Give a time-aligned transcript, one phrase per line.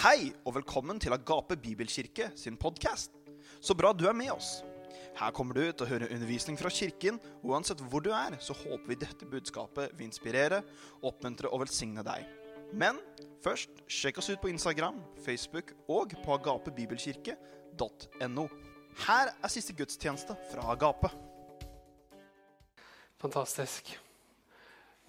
[0.00, 3.12] Hei og velkommen til Agape Bibelkirke sin podkast.
[3.60, 4.64] Så bra du er med oss.
[5.18, 8.56] Her kommer du til å høre undervisning fra kirken, og uansett hvor du er, så
[8.56, 10.64] håper vi dette budskapet vil inspirere,
[11.04, 12.24] oppmuntre og velsigne deg.
[12.72, 12.96] Men
[13.44, 18.48] først, sjekk oss ut på Instagram, Facebook og på agapebibelkirke.no.
[19.04, 21.12] Her er siste gudstjeneste fra Agape.
[23.20, 23.92] Fantastisk.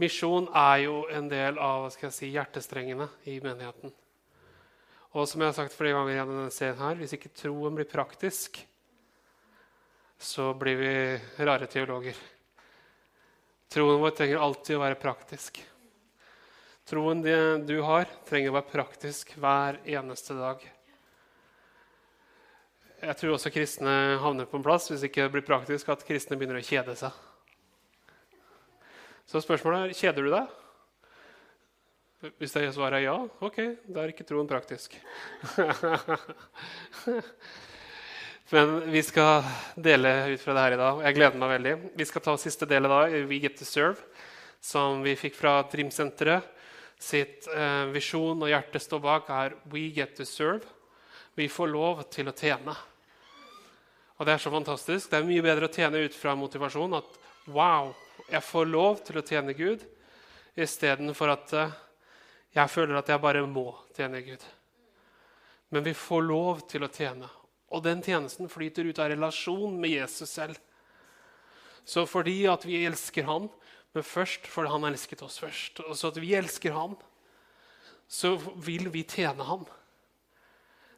[0.04, 3.96] Misjon er jo en del av hva skal jeg si, hjertestrengene i menigheten.
[5.12, 7.90] Og som jeg har sagt flere ganger gjennom denne serien her, hvis ikke troen blir
[7.90, 8.62] praktisk,
[10.22, 10.94] så blir vi
[11.44, 12.16] rare teologer.
[13.72, 15.60] Troen vår trenger alltid å være praktisk.
[16.88, 20.64] Troen du har, trenger å være praktisk hver eneste dag.
[23.02, 26.38] Jeg tror også kristne havner på en plass hvis ikke det blir praktisk at kristne
[26.38, 27.16] begynner å kjede seg.
[29.28, 30.61] Så spørsmålet er kjeder du deg.
[32.22, 33.56] Hvis det svaret er ja, ok,
[33.90, 34.94] da er ikke troen praktisk.
[38.54, 39.42] Men vi skal
[39.74, 41.02] dele ut fra det her i dag.
[41.08, 41.74] Jeg gleder meg veldig.
[41.98, 43.98] Vi skal ta siste del da, dag, We Get To Serve,
[44.62, 46.46] som vi fikk fra Trimsenteret.
[47.02, 50.62] Sitt eh, visjon og hjerte står bak, er We Get To Serve.
[51.34, 52.76] Vi får lov til å tjene.
[54.20, 55.10] Og det er så fantastisk.
[55.10, 57.00] Det er mye bedre å tjene ut fra motivasjon.
[57.02, 57.18] At
[57.50, 57.96] wow,
[58.30, 59.82] jeg får lov til å tjene Gud,
[60.54, 61.80] istedenfor at eh,
[62.52, 64.44] jeg føler at jeg bare må tjene Gud.
[65.72, 67.30] Men vi får lov til å tjene.
[67.72, 70.58] Og den tjenesten flyter ut av relasjon med Jesus selv.
[71.88, 73.48] Så fordi at vi elsker han,
[73.96, 76.98] men først fordi han elsket oss først, og så at vi elsker han,
[78.12, 79.64] så vil vi tjene han.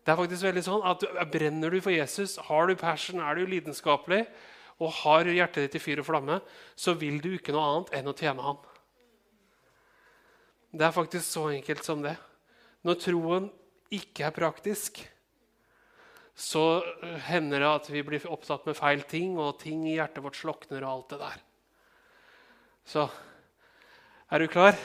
[0.03, 3.45] Det er faktisk veldig sånn at Brenner du for Jesus, har du passion, er du
[3.47, 4.25] lidenskapelig
[4.81, 6.39] og har hjertet ditt i fyr og flamme,
[6.75, 8.59] så vil du ikke noe annet enn å tjene han.
[10.73, 12.16] Det er faktisk så enkelt som det.
[12.81, 13.49] Når troen
[13.93, 15.03] ikke er praktisk,
[16.33, 16.81] så
[17.27, 20.81] hender det at vi blir opptatt med feil ting, og ting i hjertet vårt slokner
[20.81, 21.44] og alt det der.
[22.89, 23.06] Så
[24.34, 24.79] er du klar?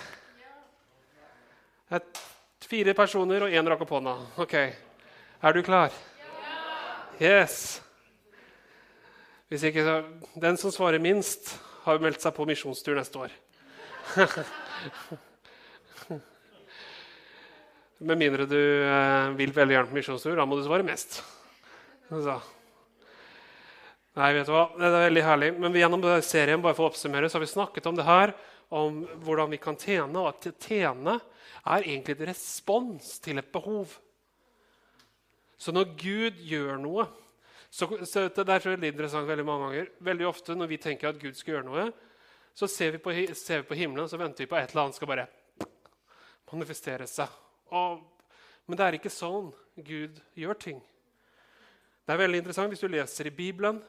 [1.89, 4.15] Det er fire personer og én rakk opp hånda.
[4.45, 4.55] Ok.
[4.59, 5.95] Er du klar?
[7.17, 7.81] Yes.
[9.49, 10.05] Hvis ikke, så,
[10.37, 11.57] Den som svarer minst,
[11.87, 13.33] har meldt seg på misjonstur neste år.
[17.99, 20.37] Med mindre du eh, vil veldig gjerne på misjonstur.
[20.39, 21.19] Da må du svare mest.
[22.09, 22.37] Så.
[24.19, 24.69] Nei, vet du hva?
[24.79, 25.49] Det er veldig herlig.
[25.59, 28.33] Men gjennom serien bare for å oppsummere, så har vi snakket om det her,
[28.71, 30.15] om hvordan vi kan tjene.
[30.23, 33.97] Og at tjene er egentlig et respons til et behov.
[35.59, 37.09] Så når Gud gjør noe
[37.69, 39.91] så, så Det er veldig interessant veldig mange ganger.
[40.07, 41.89] Veldig ofte når vi tenker at Gud skal gjøre noe,
[42.57, 44.97] så ser vi på, ser vi på himmelen så venter vi på et eller annet
[44.97, 45.27] skal bare
[46.49, 47.29] manifestere seg.
[47.75, 48.01] Og,
[48.67, 50.81] men det er ikke sånn Gud gjør ting.
[52.05, 53.83] Det er veldig interessant hvis du leser i Bibelen.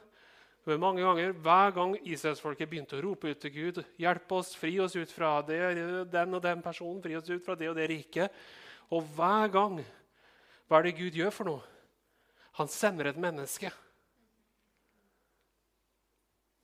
[0.78, 4.94] Mange ganger, Hver gang israelsfolket begynte å rope ut til Gud Hjelp oss, fri oss
[4.94, 5.60] ut fra det,
[6.12, 8.34] den og den personen, fri oss ut fra det og det riket.
[8.92, 9.78] Og hver gang,
[10.68, 11.62] hva er det Gud gjør for noe?
[12.60, 13.70] Han sender et menneske.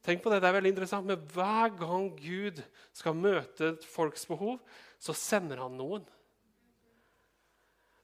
[0.07, 2.61] Tenk på det, det er veldig interessant, men Hver gang Gud
[2.95, 4.61] skal møte et folks behov,
[5.03, 6.05] så sender han noen.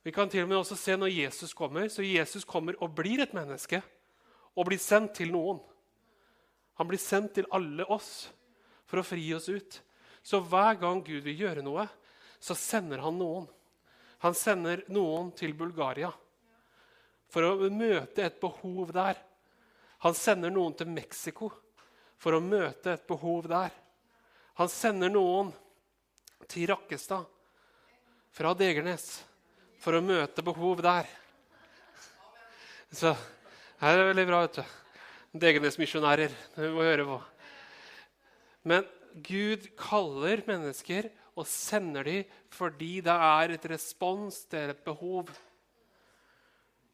[0.03, 1.89] Vi kan til og med også se når Jesus kommer.
[1.89, 3.83] Så Jesus kommer og blir et menneske
[4.57, 5.61] og blir sendt til noen.
[6.81, 8.29] Han blir sendt til alle oss
[8.89, 9.79] for å fri oss ut.
[10.23, 11.87] Så hver gang Gud vil gjøre noe,
[12.43, 13.47] så sender han noen.
[14.23, 16.11] Han sender noen til Bulgaria
[17.33, 19.17] for å møte et behov der.
[20.05, 21.49] Han sender noen til Mexico
[22.21, 23.71] for å møte et behov der.
[24.61, 25.51] Han sender noen
[26.51, 27.25] til Rakkestad
[28.35, 29.23] fra Degernes
[29.83, 31.09] for å møte behov der.
[32.93, 33.15] Så
[33.81, 34.41] her er det veldig bra.
[34.45, 34.65] vet du.
[35.43, 36.35] Degernes-misjonærer.
[36.57, 37.19] det må høre på.
[38.69, 38.87] Men
[39.25, 45.33] Gud kaller mennesker og sender dem fordi det er et respons til et behov.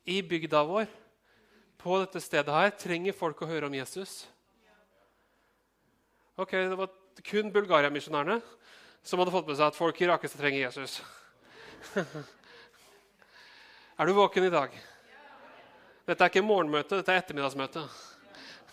[0.09, 0.87] I bygda vår,
[1.79, 4.23] på dette stedet her, trenger folk å høre om Jesus.
[6.39, 6.89] Ok, Det var
[7.27, 8.41] kun Bulgaria-misjonærene
[9.03, 11.03] som hadde fått med seg at folk i Rakestad trenger Jesus.
[13.99, 14.75] er du våken i dag?
[16.07, 17.83] Dette er ikke morgenmøte, dette er ettermiddagsmøte.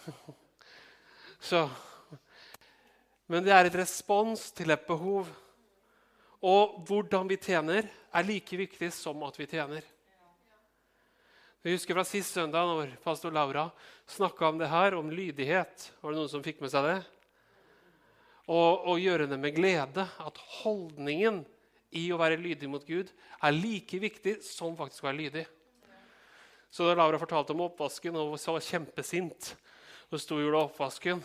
[1.50, 1.64] Så,
[3.26, 5.32] men det er et respons til et behov.
[6.46, 9.82] Og hvordan vi tjener, er like viktig som at vi tjener.
[11.66, 13.66] Jeg husker fra Sist søndag når pastor Laura
[14.06, 15.90] snakka om det her, om lydighet.
[16.06, 17.00] Var det noen som fikk med seg det?
[18.46, 20.06] Og, og gjøre det med glede.
[20.22, 21.42] At holdningen
[21.96, 25.46] i å være lydig mot Gud er like viktig som faktisk å være lydig.
[26.74, 29.54] Så da Laura fortalte om oppvasken og var kjempesint
[30.12, 31.22] og sto og gjorde oppvasken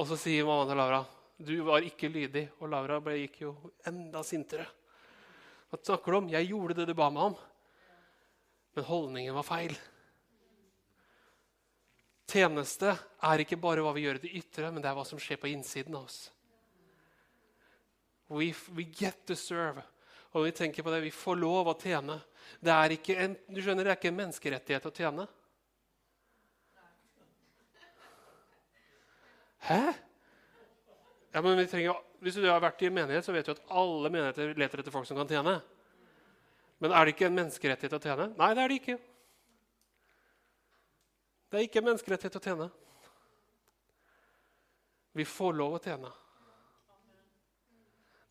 [0.00, 1.02] Og så sier mamma til Laura
[1.40, 2.50] du var ikke lydig.
[2.60, 3.54] Og Laura ble, gikk jo
[3.88, 4.66] enda sintere.
[5.70, 6.28] Hva snakker du om?
[6.32, 7.38] Jeg gjorde det du ba meg om.
[8.76, 9.72] Men holdningen var feil.
[12.30, 12.92] Tjeneste
[13.26, 15.40] er ikke bare hva vi gjør i det ytre, men det er hva som skjer
[15.40, 16.28] på innsiden av oss.
[18.30, 19.82] We, we get to serve.
[20.30, 22.20] Og vi tenker på det, vi får lov å tjene.
[22.62, 25.26] Det er ikke en, du skjønner, det er ikke en menneskerettighet å tjene.
[29.66, 29.80] Hæ?
[31.34, 33.62] Ja, men vi trenger, Hvis du har vært i en menighet, så vet du at
[33.72, 35.56] alle menigheter leter etter folk som kan tjene.
[36.80, 38.26] Men er det ikke en menneskerettighet å tjene?
[38.36, 38.96] Nei, det er det ikke.
[41.50, 42.68] Det er ikke en menneskerettighet å tjene.
[45.18, 46.12] Vi får lov å tjene.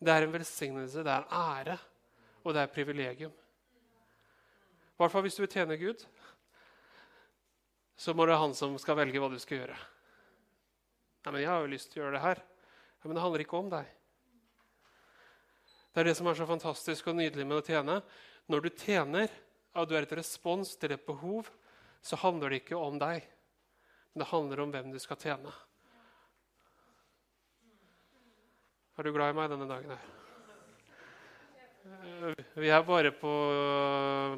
[0.00, 1.76] Det er en velsignelse, det er en ære,
[2.44, 3.32] og det er et privilegium.
[3.32, 6.04] I hvert fall hvis du vil tjene Gud,
[8.00, 9.76] så må det være han som skal velge hva du skal gjøre.
[11.20, 12.42] Nei, men 'Jeg har jo lyst til å gjøre det her.'
[13.00, 13.86] Ja, men det handler ikke om deg.
[15.92, 18.02] Det er det som er så fantastisk og nydelig med å tjene.
[18.48, 19.28] Når du tjener,
[19.74, 21.48] og du er et respons til et behov,
[22.02, 23.24] så handler det ikke om deg.
[24.12, 25.52] Men det handler om hvem du skal tjene.
[29.00, 30.00] Er du glad i meg denne dagen her?
[32.52, 33.30] Vi er bare på,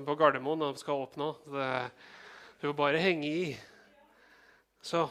[0.07, 1.33] på Gardermoen og skal opp nå.
[1.51, 3.59] du får bare henge i.
[4.79, 5.03] Så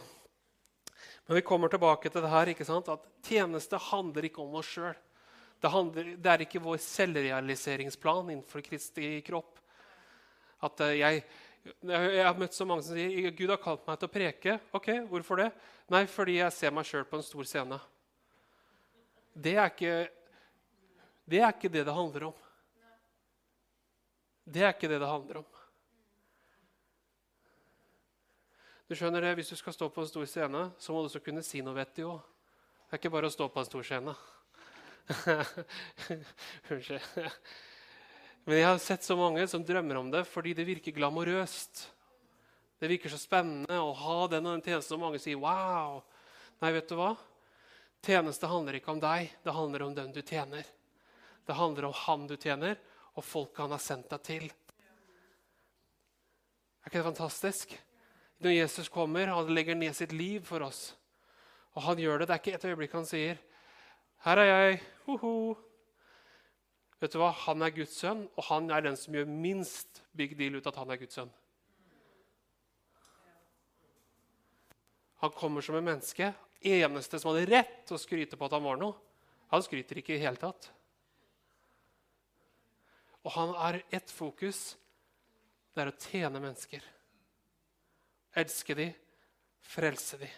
[1.26, 2.88] Men vi kommer tilbake til det her, ikke sant?
[2.96, 4.96] at tjeneste handler ikke om oss sjøl.
[5.60, 9.60] Det, det, er ikke vår selvrealiseringsplan innenfor Kristi kropp.
[10.64, 11.26] At eh, jeg,
[11.92, 14.62] jeg har møtt så mange som sier Gud har kalt meg til å preke.
[14.72, 15.52] Ok, Hvorfor det?
[15.92, 17.88] Nei, fordi jeg ser meg sjøl på en stor scene.
[19.34, 20.10] Det er, ikke,
[21.24, 22.40] det er ikke det det handler om.
[24.44, 25.50] Det er ikke det det handler om.
[28.92, 31.24] Du skjønner det, Hvis du skal stå på en stor scene, så må du også
[31.24, 32.20] kunne si noe vettig òg.
[32.90, 34.16] Det er ikke bare å stå på en stor scene.
[36.72, 37.00] Unnskyld.
[38.44, 41.86] Men jeg har sett så mange som drømmer om det fordi det virker glamorøst.
[42.82, 46.02] Det virker så spennende å ha den og den tjenesten, og mange sier 'wow'.
[46.60, 47.16] Nei, vet du hva?
[48.02, 50.66] Tjeneste handler ikke om deg, det handler om den du tjener.
[51.46, 52.80] Det handler om han du tjener,
[53.14, 54.48] og folket han har sendt deg til.
[56.82, 57.76] Er ikke det fantastisk?
[58.42, 60.96] Når Jesus kommer, han legger ned sitt liv for oss.
[61.78, 62.28] Og han gjør det.
[62.28, 63.38] Det er ikke et øyeblikk han sier
[64.22, 64.82] 'Her er jeg.
[65.06, 65.58] Hoho.
[67.02, 67.32] Vet du hva?
[67.32, 70.76] Han er Guds sønn, og han er den som gjør minst big deal ut at
[70.76, 71.32] han er Guds sønn.
[75.22, 76.34] Han kommer som et menneske.
[76.62, 78.94] Eneste som hadde rett til å skryte på at han var noe.
[79.52, 80.70] Han skryter ikke i det hele tatt.
[83.26, 84.62] Og han har ett fokus.
[85.74, 86.86] Det er å tjene mennesker.
[88.38, 88.88] Elske de,
[89.74, 90.30] frelse de.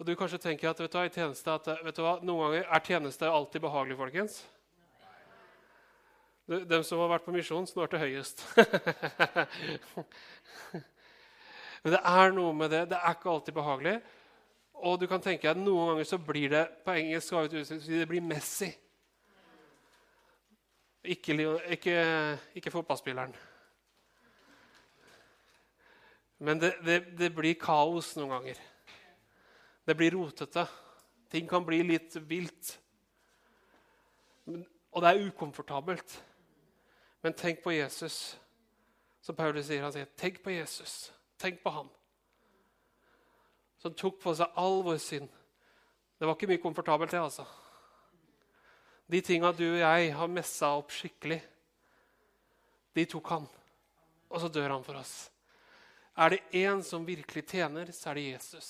[0.00, 2.70] Og du kanskje tenker at, vet du, hva, tjeneste, at vet du hva, noen ganger
[2.72, 4.38] er tjeneste alltid behagelig, folkens.
[6.48, 8.40] Dem som har vært på misjon, snorter høyest.
[11.82, 12.82] Men det er noe med det.
[12.90, 13.96] Det er ikke alltid behagelig.
[14.80, 17.34] Og du kan tenke at noen ganger så blir det på engelsk
[17.86, 18.70] det blir messy.
[21.04, 21.32] Ikke,
[21.72, 21.96] ikke,
[22.54, 23.32] ikke fotballspilleren.
[26.38, 28.60] Men det, det, det blir kaos noen ganger.
[29.86, 30.66] Det blir rotete.
[31.30, 32.74] Ting kan bli litt vilt.
[34.48, 36.16] Og det er ukomfortabelt.
[37.22, 38.38] Men tenk på Jesus.
[39.20, 41.10] Som Paulus sier, han sier, tenk på Jesus.
[41.40, 41.88] Tenk på han.
[43.80, 45.30] Som tok på seg all vår synd.
[46.20, 47.46] Det var ikke mye komfortabelt, det, altså.
[49.10, 51.40] De tinga du og jeg har messa opp skikkelig,
[52.94, 53.48] de tok han.
[54.30, 55.14] Og så dør han for oss.
[56.20, 58.68] Er det én som virkelig tjener, så er det Jesus.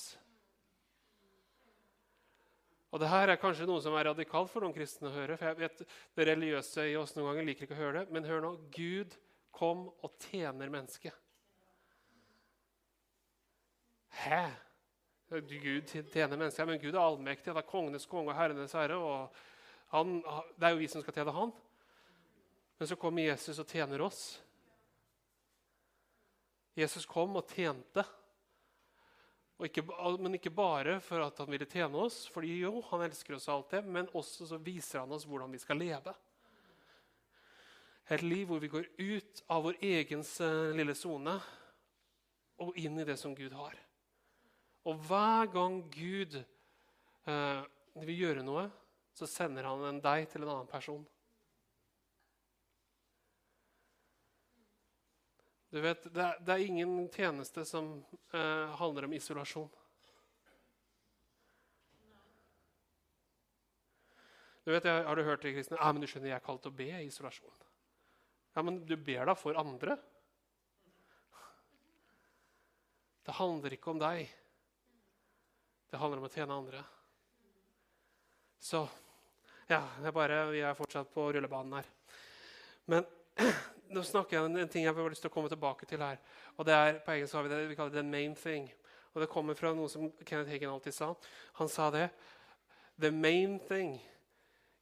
[2.90, 5.36] Og det her er kanskje noe som er radikalt for noen kristne å høre.
[5.36, 5.82] for jeg vet
[6.16, 8.12] Det religiøse i oss noen ganger liker ikke å høre det.
[8.12, 8.52] Men hør nå.
[8.74, 9.14] Gud
[9.50, 11.14] kom og tjener mennesket.
[14.10, 14.50] Hæ?
[15.30, 17.54] Gud tjener mennesker, Men Gud er allmektig.
[17.54, 18.96] Det er kongenes konge og herrenes herre.
[18.96, 19.34] og
[19.94, 20.22] han,
[20.58, 21.52] Det er jo vi som skal tjene han.
[22.78, 24.40] Men så kommer Jesus og tjener oss.
[26.74, 28.04] Jesus kom og tjente.
[29.60, 29.84] Ikke,
[30.18, 33.84] men ikke bare for at han ville tjene oss, fordi jo, han elsker oss alltid,
[33.84, 36.14] men også så viser han oss hvordan vi skal leve.
[38.10, 41.36] Et liv hvor vi går ut av vår egen eh, lille sone
[42.64, 43.76] og inn i det som Gud har.
[44.88, 47.62] Og hver gang Gud eh,
[48.00, 48.68] vil gjøre noe,
[49.12, 51.02] så sender han en deg til en annen person.
[55.70, 57.92] Du vet, Det er, det er ingen tjeneste som
[58.34, 59.68] eh, handler om isolasjon.
[64.64, 65.78] Du vet, jeg, Har du hørt det, kristne?
[65.78, 67.54] Ja, men du skjønner, jeg er kalt til å be i isolasjon.
[68.56, 69.96] Ja, men du ber da for andre.
[73.26, 74.26] Det handler ikke om deg.
[75.90, 76.82] Det handler om å tjene andre.
[78.60, 78.84] Så
[79.70, 81.90] ja, er bare, vi er fortsatt på rullebanen her.
[82.90, 83.06] Men
[83.94, 86.20] nå snakker jeg om en ting jeg har lyst til å komme tilbake til her.
[86.56, 88.70] og det er, På engelsk har vi det vi kaller det the main thing.
[89.12, 91.14] Og Det kommer fra noe som Kenneth Hagen alltid sa.
[91.58, 92.08] Han sa det.
[92.98, 93.98] The main thing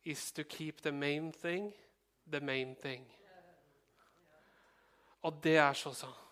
[0.04, 1.72] is to keep the main thing
[2.30, 3.04] the main thing.
[5.22, 6.24] Og det er så sant.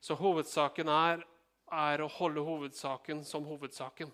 [0.00, 1.24] Så hovedsaken er,
[1.72, 4.12] er å holde hovedsaken som hovedsaken.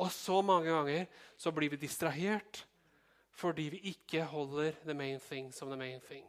[0.00, 2.64] Og så mange ganger så blir vi distrahert
[3.42, 6.26] fordi vi ikke holder the main thing som the main thing.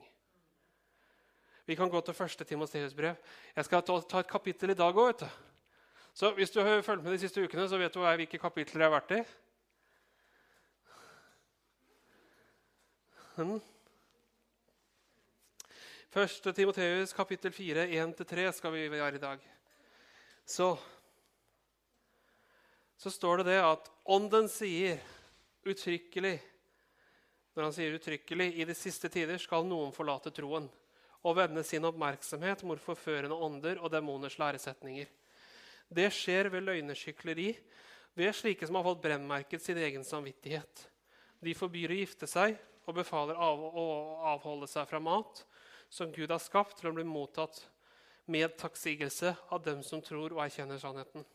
[1.66, 3.16] Vi kan gå til første Timoteus brev.
[3.56, 5.24] Jeg skal ta, et kapittel i dag òg.
[6.14, 8.92] Så hvis du har fulgt med de siste ukene, så vet du hvilke kapitler jeg
[8.92, 9.22] har vært i.
[13.36, 13.62] Hmm.
[16.14, 19.40] Første Timoteus kapittel 4, 1-3 skal vi være i dag.
[20.46, 20.68] Så,
[23.02, 25.00] så står det det at Ånden sier
[25.66, 26.36] uttrykkelig
[27.56, 30.68] når han sier uttrykkelig i de siste tider skal noen forlate troen
[31.26, 35.10] og vende sin oppmerksomhet mot forførende ånder og demoners læresetninger.
[35.90, 37.48] Det skjer ved løgneskykleri,
[38.14, 40.86] ved slike som har fått brennmerket sin egen samvittighet.
[41.42, 42.54] De forbyr å gifte seg
[42.86, 43.88] og befaler av å
[44.36, 45.42] avholde seg fra mat
[45.94, 47.60] som Gud har skapt til å bli mottatt
[48.26, 51.26] med takksigelse av dem som tror og erkjenner sannheten.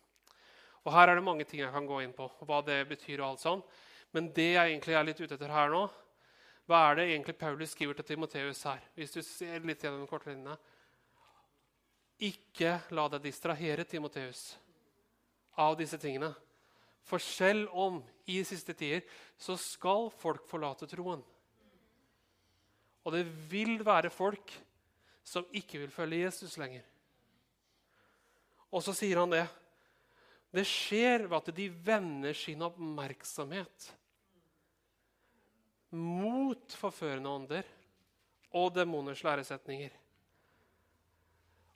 [0.82, 3.20] Og Her er det mange ting jeg kan gå inn på, hva det betyr.
[3.20, 3.64] og alt sånt.
[4.10, 5.84] Men det jeg egentlig er litt ute etter her nå,
[6.66, 8.82] hva er det egentlig Paulus skriver til Timoteus her?
[8.96, 10.56] Hvis du ser litt gjennom kortlinjene.
[12.18, 14.56] Ikke la deg distrahere, Timoteus,
[15.56, 16.32] av disse tingene.
[17.06, 19.06] For selv om i siste tider
[19.38, 21.22] så skal folk forlate troen.
[23.08, 24.52] Og det vil være folk
[25.24, 26.84] som ikke vil følge Jesus lenger.
[28.68, 29.46] Og så sier han det.
[30.52, 33.88] Det skjer ved at de vender sin oppmerksomhet
[35.96, 37.72] mot forførende ånder
[38.52, 39.92] og demoners læresetninger.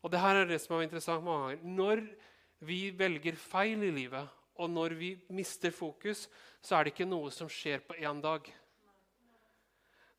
[0.03, 1.65] Og det her er det som er interessant mange ganger.
[1.65, 2.05] Når
[2.69, 4.29] vi velger feil i livet,
[4.61, 6.29] og når vi mister fokus,
[6.61, 8.53] så er det ikke noe som skjer på én dag.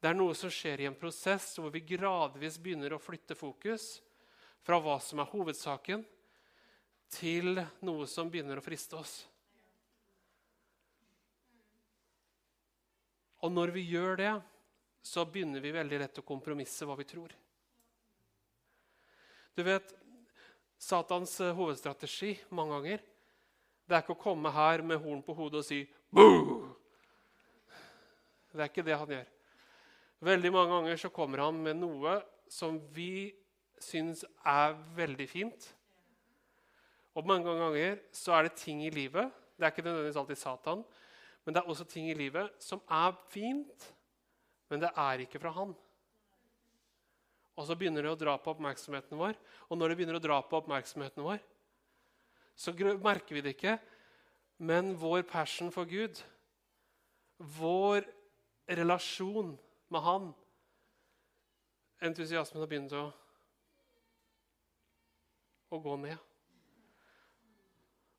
[0.04, 4.02] Det er noe som skjer i en prosess hvor vi gradvis begynner å flytte fokus
[4.60, 6.02] fra hva som er hovedsaken,
[7.14, 9.14] til noe som begynner å friste oss.
[13.48, 14.34] Og når vi gjør det,
[15.08, 17.32] så begynner vi veldig lett å kompromisse hva vi tror.
[19.56, 19.88] Du vet,
[20.84, 23.04] Satans eh, hovedstrategi mange ganger
[23.88, 25.80] det er ikke å komme her med horn på hodet og si
[26.12, 26.60] Boo!
[28.52, 29.32] Det er ikke det han gjør.
[30.24, 32.18] Veldig mange ganger så kommer han med noe
[32.52, 33.34] som vi
[33.82, 35.66] syns er veldig fint.
[37.18, 40.80] Og mange ganger så er det ting i livet Det er ikke nødvendigvis alltid Satan,
[41.46, 43.86] men det er også ting i livet som er fint,
[44.72, 45.76] men det er ikke fra han.
[47.54, 49.38] Og så begynner det å dra på oppmerksomheten vår.
[49.70, 51.38] Og når det begynner å dra på oppmerksomheten vår,
[52.58, 53.78] så merker vi det ikke.
[54.58, 56.18] Men vår passion for Gud,
[57.38, 58.08] vår
[58.66, 59.54] relasjon
[59.94, 60.32] med Han
[62.04, 63.06] Entusiasmen har begynt å,
[65.72, 66.18] å gå ned.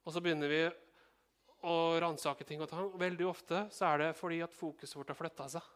[0.05, 0.63] Og så begynner vi
[1.69, 2.89] å ransake ting og tang.
[3.01, 5.69] Veldig ofte så er det fordi at fokuset vårt har flytta seg.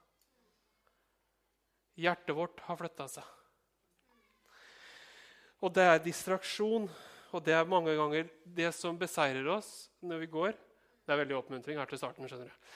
[1.99, 3.35] Hjertet vårt har flytta seg.
[5.59, 6.87] Og det er distraksjon,
[7.35, 10.55] og det er mange ganger det som beseirer oss når vi går.
[11.05, 12.28] Det er veldig oppmuntring her til starten.
[12.28, 12.69] skjønner du.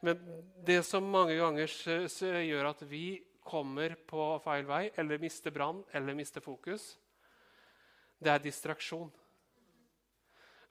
[0.00, 0.20] Men
[0.66, 6.16] det som mange ganger gjør at vi kommer på feil vei, eller mister brann eller
[6.18, 6.96] mister fokus,
[8.18, 9.10] det er distraksjon.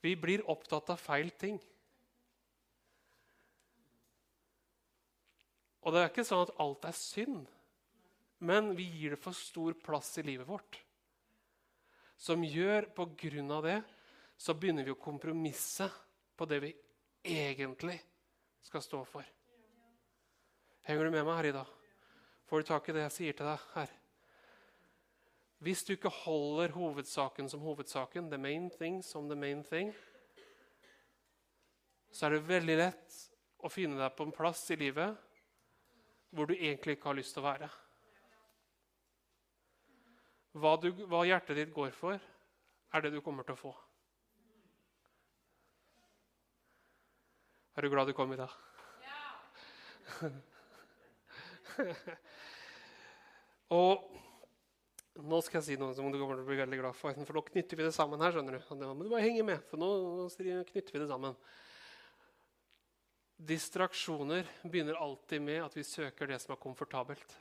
[0.03, 1.59] Vi blir opptatt av feil ting.
[5.85, 7.45] Og det er ikke sånn at alt er synd,
[8.45, 10.79] men vi gir det for stor plass i livet vårt.
[12.17, 13.79] Som gjør på grunn av det
[14.37, 15.87] så begynner vi å kompromisse
[16.35, 16.71] på det vi
[17.25, 17.99] egentlig
[18.65, 19.25] skal stå for.
[20.85, 21.69] Henger du med meg her i dag?
[22.49, 23.93] Får du tak i det jeg sier til deg her?
[25.65, 29.93] Hvis du ikke holder hovedsaken som hovedsaken, the main thing som the main thing,
[32.11, 33.15] så er det veldig lett
[33.65, 35.17] å finne deg på en plass i livet
[36.35, 37.69] hvor du egentlig ikke har lyst til å være.
[40.55, 42.19] Hva, du, hva hjertet ditt går for,
[42.95, 43.73] er det du kommer til å få.
[47.75, 48.51] Er du glad du kom i dag?
[49.03, 50.29] Ja.
[53.75, 54.05] og
[55.19, 57.15] nå skal jeg si noe som du kommer til å bli veldig glad for.
[57.27, 58.31] For nå knytter vi det sammen her.
[58.35, 58.63] skjønner du.
[58.79, 59.89] Men du bare henge med, for nå
[60.31, 61.35] knytter vi det sammen.
[63.35, 67.35] Distraksjoner begynner alltid med at vi søker det som er komfortabelt.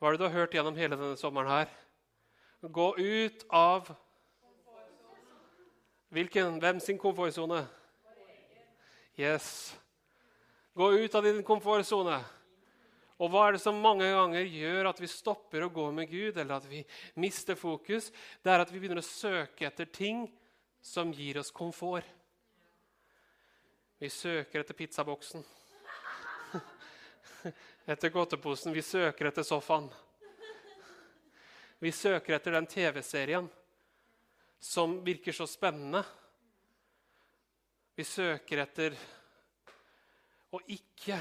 [0.00, 1.68] Hva er det du har hørt gjennom hele denne sommeren her?
[2.64, 3.92] Gå ut av
[6.12, 6.58] Hvilken?
[6.60, 7.66] Hvem sin komfortsone?
[9.16, 9.76] Yes.
[10.74, 12.18] Gå ut av din komfortsone.
[13.16, 16.36] Og hva er det som mange ganger gjør at vi stopper å gå med Gud,
[16.36, 16.82] eller at vi
[17.16, 18.10] mister fokus?
[18.44, 20.26] Det er at vi begynner å søke etter ting
[20.84, 22.04] som gir oss komfort.
[23.96, 25.46] Vi søker etter pizzaboksen.
[27.92, 28.74] Etter godteposen.
[28.76, 29.88] Vi søker etter sofaen.
[31.80, 33.48] Vi søker etter den TV-serien
[34.62, 36.04] som virker så spennende.
[37.98, 38.94] Vi søker etter
[40.54, 41.18] å ikke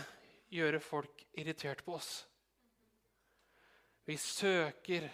[0.54, 2.12] gjøre folk irritert på oss.
[4.06, 5.10] Vi søker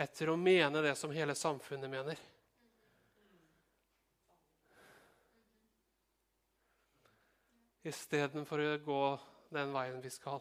[0.00, 2.20] etter å mene det som hele samfunnet mener.
[7.82, 9.04] istedenfor å gå
[9.54, 10.40] den veien vi skal,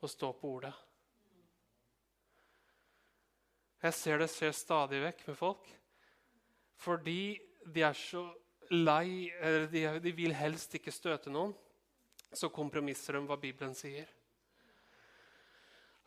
[0.00, 0.74] og stå på ordet.
[3.84, 5.72] Jeg ser det skjer stadig vekk med folk
[6.80, 7.36] fordi
[7.74, 8.24] de er så
[8.70, 11.54] lei eller de, de vil helst ikke støte noen.
[12.34, 14.08] Så kompromisser de hva Bibelen sier.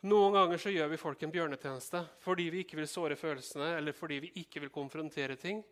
[0.06, 3.96] Noen ganger så gjør vi folk en bjørnetjeneste fordi vi ikke vil såre følelsene eller
[3.96, 5.64] fordi vi ikke vil konfrontere ting.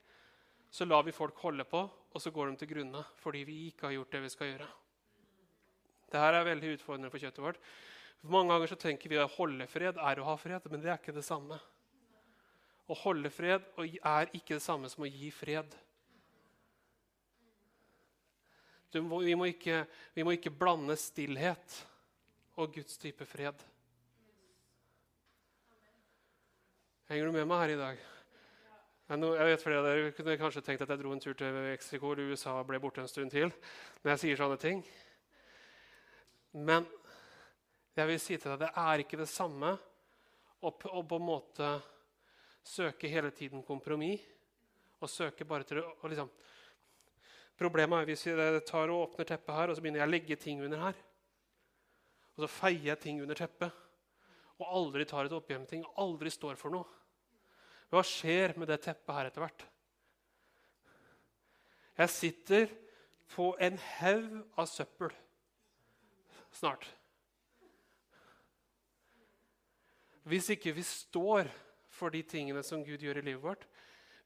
[0.71, 3.87] Så lar vi folk holde på, og så går de til grunne fordi vi ikke
[3.87, 4.67] har gjort det vi skal gjøre.
[6.07, 7.63] Dette er veldig utfordrende for kjøttet vårt.
[8.27, 10.99] Mange ganger så tenker vi at holde fred er å ha fred, men det er
[10.99, 11.59] ikke det samme.
[12.87, 15.73] Å holde fred er ikke det samme som å gi fred.
[19.03, 19.83] Må, vi, må ikke,
[20.15, 21.81] vi, må ikke, blande stillhet
[22.57, 23.59] og Guds type fred.
[27.11, 28.05] Henger du med meg her i dag?
[29.07, 32.15] Jeg vet flere av dere kunne kanskje tenkt at jeg dro en tur til Mexico
[32.15, 33.53] eller USA og ble borte en stund til.
[34.03, 34.81] når jeg sier sånne ting.
[36.57, 36.87] Men
[37.99, 39.77] jeg vil si til deg, det er ikke det samme
[40.59, 41.69] å, på en måte
[42.67, 44.25] søke hele tiden kompromiss.
[44.97, 46.31] Og søke bare til å liksom,
[47.57, 50.37] Problemet er hvis jeg tar og åpner teppet her, og så begynner jeg å legge
[50.37, 50.99] ting under her.
[52.37, 53.85] Og så feier jeg ting under teppet
[54.57, 55.85] og aldri tar et oppgjør med ting.
[56.01, 56.89] Aldri står for noe.
[57.93, 59.65] Hva skjer med det teppet her etter hvert?
[61.97, 62.73] Jeg sitter
[63.33, 65.13] på en haug av søppel
[66.57, 66.85] snart.
[70.27, 71.49] Hvis ikke vi står
[71.97, 73.67] for de tingene som Gud gjør i livet vårt.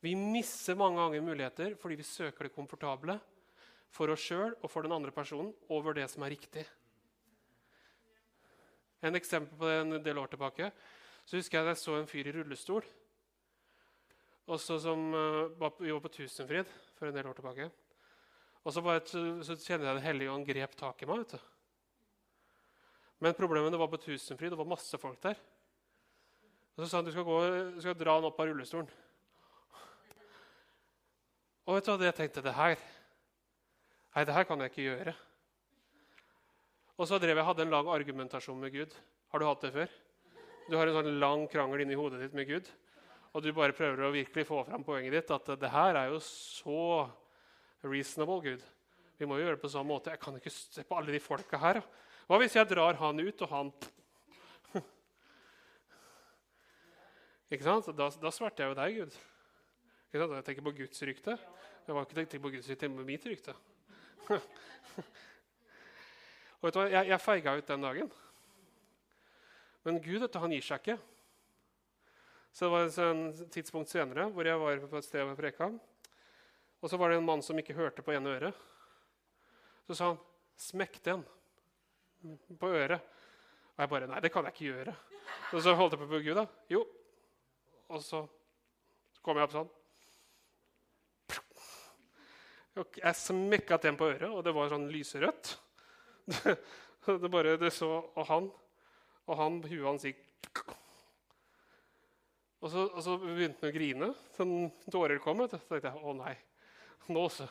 [0.02, 3.18] Vi misser mange ganger muligheter fordi vi søker det komfortable
[3.94, 6.64] for oss sjøl og for den andre personen over det som er riktig.
[9.02, 10.70] En eksempel på det en del år tilbake.
[11.24, 12.84] Så husker jeg at jeg så en fyr i rullestol
[14.50, 17.68] også som uh, var på, på Tusenfryd for en del år tilbake.
[18.64, 21.22] Og så, bare, så, så kjenner jeg Den hellige ånd grep tak i meg.
[21.22, 21.38] vet du.
[23.20, 25.38] Men problemet var på Tusenfryd, det var masse folk der.
[26.76, 27.38] Og Så sa han du skal, gå,
[27.76, 28.90] du skal dra han opp av rullestolen.
[31.68, 32.44] Og vet du hva jeg tenkte?
[32.44, 32.78] Det her
[34.10, 35.12] Nei, det her kan jeg ikke gjøre.
[36.98, 38.96] Og så drev jeg hadde en lang argumentasjon med Gud.
[39.30, 39.92] Har du hatt det før?
[40.66, 42.66] Du har en sånn lang krangel inni hodet ditt med Gud
[43.30, 46.18] og du bare prøver å virkelig få fram poenget ditt, at det her er jo
[46.24, 47.06] så
[47.86, 48.64] reasonable, Gud.
[49.20, 50.14] Vi må jo gjøre det på samme måte.
[50.14, 51.80] Jeg kan ikke se på alle de folka her.
[52.26, 53.70] Hva hvis jeg drar han ut, og han
[57.50, 57.90] Ikke sant?
[57.98, 59.16] Da, da svarte jeg jo deg, Gud.
[60.10, 60.34] Ikke sant?
[60.38, 61.34] Jeg tenker på Guds rykte.
[61.86, 63.54] Jeg var ikke tenkt på Guds rykte, men mitt rykte.
[66.60, 66.86] og vet du hva?
[66.92, 68.12] Jeg, jeg feiga ut den dagen.
[69.82, 70.98] Men Gud han gir seg ikke.
[72.54, 75.70] Så det var et sånn tidspunkt senere hvor jeg var på et sted og preka.
[76.80, 78.54] Og så var det en mann som ikke hørte på ene øret.
[79.86, 80.18] Så sa han
[80.56, 81.26] 'smekk den
[82.58, 83.02] på øret'.
[83.74, 84.96] Og jeg bare 'Nei, det kan jeg ikke gjøre'.
[85.52, 86.34] Og så holdt jeg på på Gud.
[86.34, 86.46] da.
[86.70, 86.86] Jo.
[87.90, 88.22] Og så
[89.24, 89.70] kom jeg opp sånn.
[93.00, 95.56] Jeg smekka den på øret, og det var sånn lyserødt.
[97.00, 98.50] Det, bare, det så, Og han
[99.24, 100.60] og han, huet hans gikk
[102.60, 104.08] og så, og så begynte han å grine.
[104.36, 104.54] Sånn
[104.92, 105.40] tårer kom.
[105.48, 106.34] Så tenkte jeg å nei.
[107.08, 107.46] Nå så.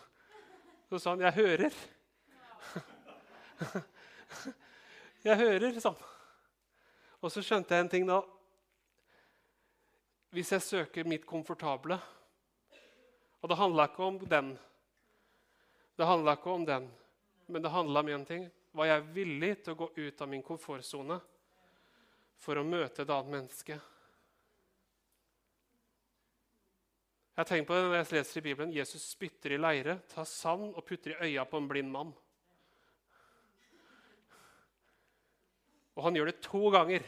[0.89, 1.79] Så sa han, 'Jeg hører'.
[5.25, 6.03] Jeg hører, sa han.
[7.21, 8.21] Og så skjønte jeg en ting da.
[10.29, 11.97] Hvis jeg søker mitt komfortable
[13.41, 14.49] Og det handla ikke om den.
[15.97, 16.89] Det handla ikke om den,
[17.47, 18.49] men det handla om én ting.
[18.71, 21.17] Var jeg villig til å gå ut av min komfortsone
[22.39, 23.77] for å møte et annet menneske?
[27.39, 28.75] Jeg tenker på det når jeg leser i Bibelen.
[28.75, 32.11] Jesus spytter i leire, tar sand og putter i øya på en blind mann.
[35.95, 37.07] Og han gjør det to ganger.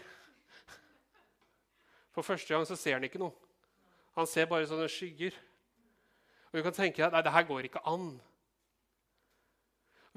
[2.12, 3.34] For første gang så ser han ikke noe.
[4.18, 5.36] Han ser bare sånne skygger.
[6.52, 8.14] Og du kan tenke deg nei, det her går ikke an.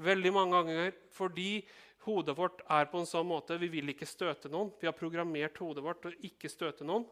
[0.03, 1.49] Veldig mange ganger fordi
[2.05, 4.73] hodet vårt er på en sånn måte vi vil ikke støte noen.
[4.81, 7.07] Vi har programmert hodet vårt til å ikke støte noen.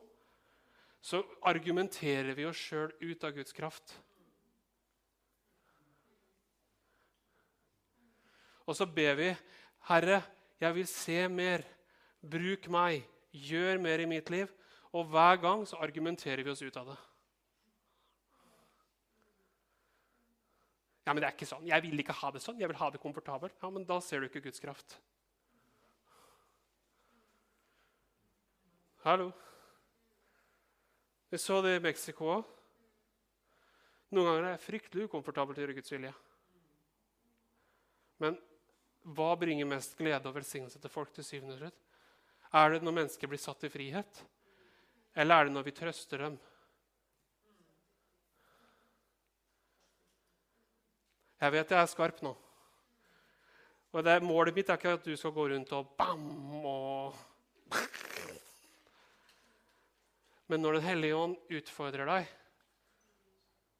[1.04, 3.96] Så argumenterer vi oss sjøl ut av Guds kraft.
[8.64, 9.32] Og så ber vi,
[9.90, 10.22] Herre,
[10.64, 11.66] jeg vil se mer.
[12.24, 13.04] Bruk meg.
[13.36, 14.52] Gjør mer i mitt liv.
[14.94, 17.00] Og hver gang så argumenterer vi oss ut av det.
[21.04, 21.66] Ja, men det er ikke sånn.
[21.68, 22.60] Jeg vil ikke ha det sånn.
[22.62, 23.58] Jeg vil ha det komfortabelt.
[23.60, 24.96] Ja, men da ser du ikke Guds kraft.
[29.04, 29.34] Hallo.
[31.34, 32.52] Vi så det i Mexico òg.
[34.14, 36.14] Noen ganger er det fryktelig ukomfortabelt å gjøre Guds vilje.
[38.22, 38.38] Men
[39.18, 41.82] hva bringer mest glede og velsignelse til folk til syvende og slutt?
[42.54, 44.22] Er det når mennesker blir satt i frihet,
[45.14, 46.40] eller er det når vi trøster dem?
[51.44, 52.32] Jeg vet jeg er skarp nå.
[53.94, 57.22] Og det, Målet mitt er ikke at du skal gå rundt og bam og
[60.52, 62.26] Men når Den hellige ånd utfordrer deg,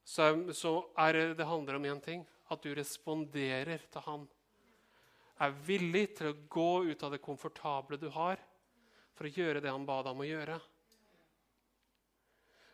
[0.04, 2.24] så, så er det handler om én ting.
[2.50, 4.24] At du responderer til han.
[5.44, 8.42] Er villig til å gå ut av det komfortable du har,
[9.14, 10.58] for å gjøre det han ba deg om å gjøre.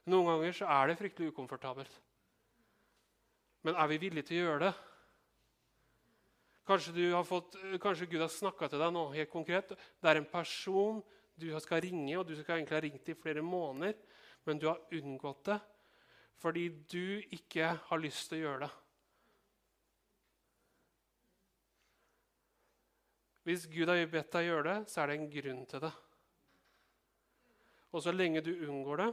[0.10, 2.00] Noen ganger så er det fryktelig ukomfortabelt.
[3.68, 4.74] Men er vi villige til å gjøre det?
[6.70, 9.74] Kanskje, fått, kanskje Gud har snakka til deg nå helt konkret.
[9.74, 11.02] Det er en person
[11.40, 13.98] du skal ringe, og du skal egentlig ha ringt i flere måneder,
[14.46, 15.60] men du har unngått det
[16.40, 18.70] fordi du ikke har lyst til å gjøre det.
[23.44, 25.92] Hvis Gud har bedt deg gjøre det, så er det en grunn til det.
[27.92, 29.10] Og så lenge du unngår det,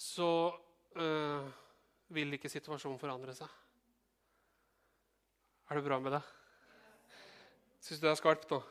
[0.00, 0.56] så
[0.96, 1.48] øh,
[2.08, 3.48] vil ikke situasjonen forandre seg.
[5.68, 6.22] Er det bra med det?
[7.84, 8.62] Syns du det er skarpt nå?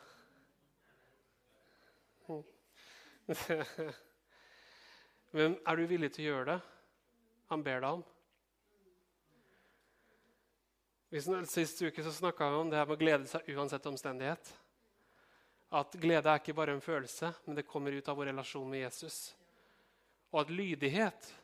[5.36, 6.58] Men er du villig til å gjøre det
[7.50, 8.04] han ber deg om?
[11.50, 14.52] Sist uke så snakka vi om det her med å glede seg uansett omstendighet.
[15.74, 18.84] At glede er ikke bare en følelse, men det kommer ut av vår relasjon med
[18.84, 19.30] Jesus.
[20.30, 21.34] Og at lydighet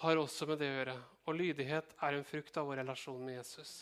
[0.00, 0.96] har også med det å gjøre.
[1.28, 3.72] Og lydighet er en frukt av vår relasjon med Jesus.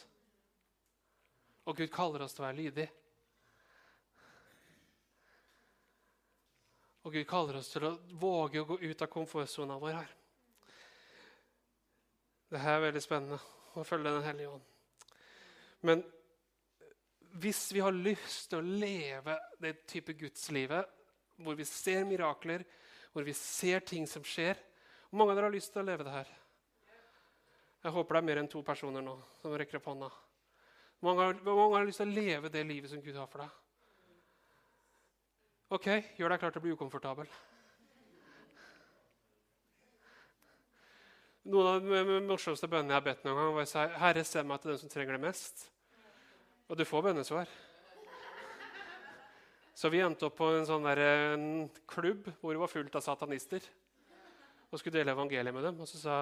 [1.67, 2.87] Og Gud kaller oss til å være lydig.
[7.07, 10.15] Og Gud kaller oss til å våge å gå ut av komfortsona vår her.
[12.51, 13.39] Det her er veldig spennende
[13.77, 14.67] å følge Den hellige ånd.
[15.87, 16.03] Men
[17.37, 20.89] hvis vi har lyst til å leve det type gudslivet
[21.43, 22.65] hvor vi ser mirakler,
[23.13, 24.59] hvor vi ser ting som skjer
[25.09, 26.31] Hvor mange av dere har lyst til å leve det her?
[27.87, 30.09] Jeg håper det er mer enn to personer nå som rekker opp hånda.
[30.99, 33.45] Hvor mange, har, hvor har lyst til å leve det livet som Gud har for
[33.45, 33.53] deg?
[35.77, 35.87] OK,
[36.19, 37.31] gjør deg klar til å bli ukomfortabel.
[41.47, 44.43] Noen av de morsomste bønnene jeg har bedt noen gang, var å si Herre, se
[44.43, 45.69] meg til den som trenger det mest.
[46.67, 47.51] Og du får bønnesvar.
[49.77, 51.01] Så vi endte opp på en sånn der,
[51.37, 53.61] en klubb hvor det var fullt av satanister.
[54.73, 55.83] Og skulle dele evangeliet med dem.
[55.85, 56.15] Og så sa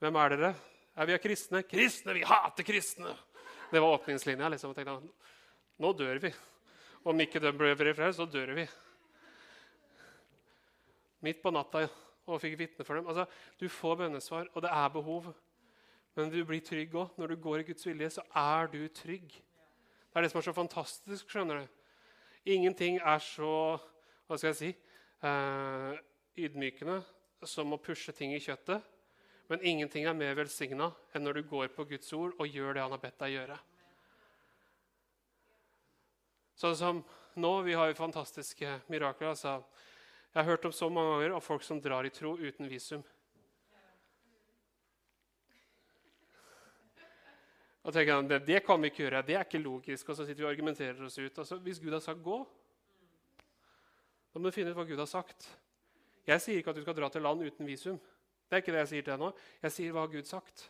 [0.00, 0.50] hvem er dere?
[0.96, 1.60] Er vi er kristne.
[1.68, 2.14] Kristne!
[2.16, 3.12] Vi hater kristne!
[3.68, 4.48] Det var åpningslinja.
[4.48, 4.72] liksom.
[4.72, 4.96] Og tenkte
[5.76, 6.32] nå dør vi.
[7.04, 8.64] Om ikke de ble frelst, så dør vi.
[11.26, 11.84] Midt på natta.
[12.26, 13.12] Og fikk vitne for dem.
[13.12, 13.28] Altså,
[13.60, 15.34] Du får bønnesvar, og det er behov.
[16.16, 17.12] Men du blir trygg òg.
[17.20, 19.28] Når du går i Guds vilje, så er du trygg.
[19.28, 21.28] Det er det som er så fantastisk.
[21.28, 21.68] skjønner du.
[22.46, 23.76] Ingenting er så
[24.26, 24.70] hva skal jeg si,
[25.26, 25.98] eh,
[26.46, 27.00] ydmykende
[27.46, 28.82] som å pushe ting i kjøttet.
[29.48, 32.82] Men ingenting er mer velsigna enn når du går på Guds ord og gjør det
[32.82, 33.58] han har bedt deg gjøre.
[36.56, 37.04] Sånn som
[37.36, 39.28] nå, Vi har jo fantastiske mirakler.
[39.28, 39.62] altså
[40.36, 43.04] jeg har hørt om så mange ganger av folk som drar i tro uten visum.
[47.86, 50.08] Og tenker han, det, det kan vi ikke gjøre, det er ikke logisk.
[50.10, 51.38] Og så sitter vi og argumenterer oss ut.
[51.38, 52.46] Altså, hvis Gud har sagt 'gå',
[54.34, 55.46] da må du finne ut hva Gud har sagt.
[56.26, 58.00] Jeg sier ikke at du skal dra til land uten visum.
[58.50, 59.30] Det er ikke det jeg sier til deg nå.
[59.62, 60.66] Jeg sier hva har Gud sagt.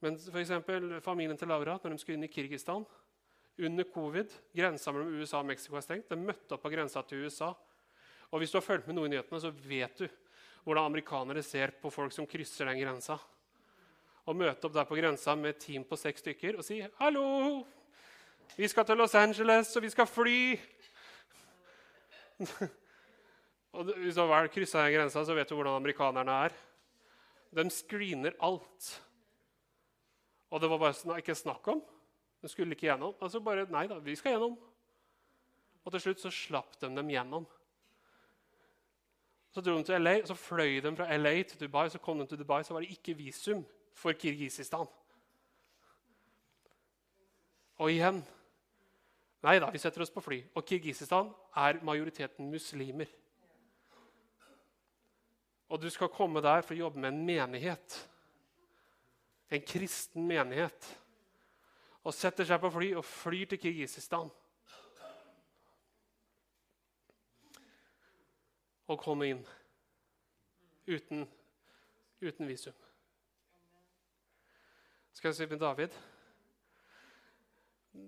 [0.00, 0.52] Men f.eks.
[1.04, 2.84] familien til Laura, når de skulle inn i Kirgistan
[3.58, 6.08] under covid, Grensa mellom USA og Mexico er stengt.
[6.08, 7.50] De møtte opp på grensa til USA.
[8.30, 10.06] Og hvis du har fulgt med noe i nyhetene, så vet du
[10.64, 13.18] hvordan amerikanere ser på folk som krysser den grensa.
[14.28, 17.64] Og møte opp der på grensa med et team på seks stykker og si 'Hallo!
[18.56, 20.60] Vi skal til Los Angeles, og vi skal fly!'
[23.72, 26.50] og Hvis du har kryssa den grensa, så vet du hvordan amerikanerne er.
[27.56, 29.02] De screener alt.
[30.50, 31.82] Og det var bare ikke snakk om.
[32.42, 33.14] De skulle ikke gjennom.
[33.20, 34.58] Altså bare, Nei da, vi skal gjennom.
[35.84, 37.46] Og til slutt så slapp de dem gjennom.
[39.50, 41.88] Så dro de til LA, og så fløy de fra LA til Dubai.
[41.90, 43.64] Så kom de til Dubai, så var det ikke visum
[43.96, 44.88] for Kirgisistan.
[47.80, 48.22] Og igjen
[49.40, 50.36] Nei da, vi setter oss på fly.
[50.52, 53.08] Og Kirgisistan er majoriteten muslimer.
[55.70, 57.96] Og du skal komme der for å jobbe med en menighet.
[59.48, 60.90] En kristen menighet.
[62.04, 64.28] Og setter seg på fly og flyr til Kirgisistan.
[68.90, 69.42] Og kommer inn
[70.90, 71.24] uten,
[72.20, 72.76] uten visum.
[75.20, 75.96] Skal jeg si med David?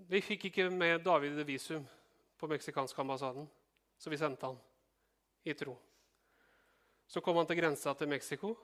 [0.08, 1.82] Vi fikk ikke med David visum
[2.40, 3.44] på meksikanske ambassaden,
[4.00, 4.56] så vi sendte han
[5.44, 5.74] i tro.
[7.04, 8.54] Så kom han til grensa til Mexico.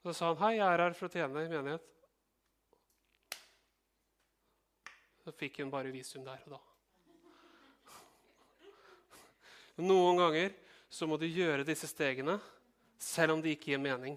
[0.00, 1.92] Så sa han, 'Hei, jeg er her for å tjene i menighet.'
[5.20, 6.60] Så fikk hun bare visum der og da.
[9.76, 10.56] Noen ganger
[10.88, 12.40] så må du gjøre disse stegene
[12.96, 14.16] selv om de ikke gir mening.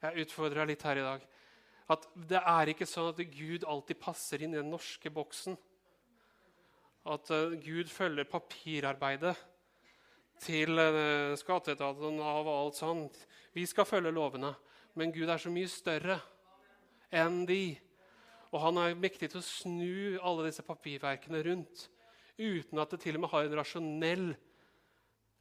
[0.00, 1.24] Jeg utfordrer deg litt her i dag.
[1.90, 5.58] At det er ikke sånn at Gud alltid passer inn i den norske boksen.
[7.10, 9.34] At uh, Gud følger papirarbeidet
[10.40, 13.18] til uh, skatteetaten Nav og alt sånt.
[13.56, 14.54] Vi skal følge lovene,
[14.96, 16.20] men Gud er så mye større
[17.12, 17.76] enn de.
[18.50, 21.88] Og han er mektig til å snu alle disse papirverkene rundt
[22.40, 24.30] uten at det til og med har en rasjonell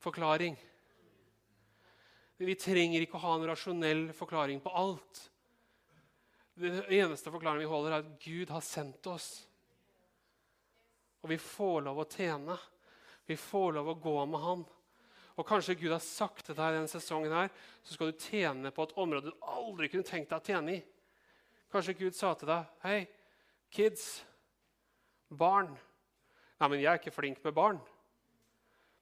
[0.03, 0.57] forklaring.
[2.39, 5.25] Vi trenger ikke å ha en rasjonell forklaring på alt.
[6.59, 9.27] Den eneste forklaringen vi holder, er at Gud har sendt oss.
[11.19, 12.55] Og vi får lov å tjene.
[13.27, 14.63] Vi får lov å gå med Han.
[15.39, 17.51] Og Kanskje Gud har sagt til deg denne sesongen her,
[17.83, 20.79] så skal du tjene på et område du aldri kunne tenkt deg å tjene i.
[21.71, 23.07] Kanskje Gud sa til deg, 'Hei,
[23.71, 24.23] kids,
[25.29, 25.77] barn.'
[26.59, 27.79] Nei, men jeg er ikke flink med barn.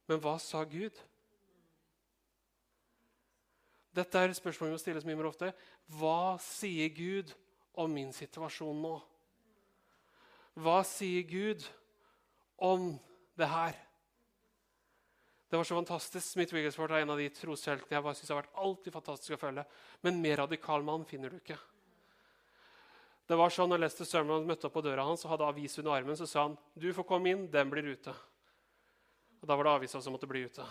[0.06, 0.94] Men hva sa Gud?
[3.96, 5.52] Dette er et spørsmål vi må stille mye mer ofte.
[5.98, 7.32] Hva sier Gud
[7.78, 8.94] om min situasjon nå?
[10.58, 11.64] Hva sier Gud
[12.58, 12.90] om
[13.38, 13.78] det her?
[15.48, 16.26] Det var så fantastisk.
[16.26, 19.64] Smith Wigglesworth er en av de trosheltene jeg synes har vært alltid fantastisk å følge.
[20.04, 21.56] Men mer radikal mann finner du ikke.
[23.28, 25.94] Det var sånn, når Lester Summerland møtte opp på døra hans og hadde avis under
[25.94, 28.12] armen, så sa han du får komme inn, den blir ute.
[29.38, 30.64] Og Da var det avisa som måtte bli ute.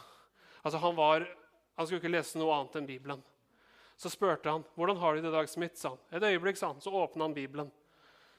[0.66, 1.26] Altså Han var,
[1.78, 3.24] han skulle ikke lese noe annet enn Bibelen.
[3.98, 5.78] Så spurte han hvordan har du det i dag, Smith.
[5.78, 6.00] sa han.
[6.12, 6.82] Et øyeblikk, sa han.
[6.82, 7.72] Så åpna han Bibelen.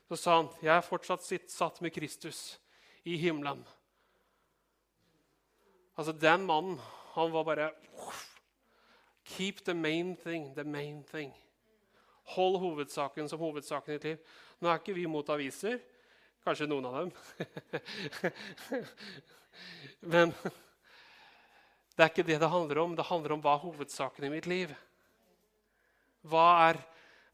[0.08, 2.58] Så sa han jeg er fortsatt sitt, satt med Kristus
[3.04, 3.64] i himmelen.
[5.96, 6.78] Altså, Den mannen,
[7.14, 7.72] han var bare
[9.24, 11.34] Keep the main thing, the main thing.
[12.24, 14.16] Hold hovedsaken som hovedsaken i ditt liv.
[14.60, 15.78] Nå er ikke vi mot aviser.
[16.44, 17.12] Kanskje noen av dem.
[20.12, 20.32] Men
[21.98, 22.92] det er ikke det det handler om.
[22.94, 24.70] Det handler om hva er hovedsaken i mitt liv.
[26.30, 26.78] Hva er,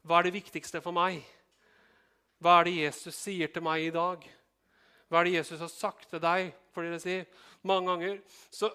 [0.01, 1.19] hva er det viktigste for meg?
[2.41, 4.25] Hva er det Jesus sier til meg i dag?
[5.05, 6.49] Hva er det Jesus har sagt til deg?
[6.73, 7.29] Fordi det sier
[7.61, 8.17] mange ganger
[8.49, 8.71] så,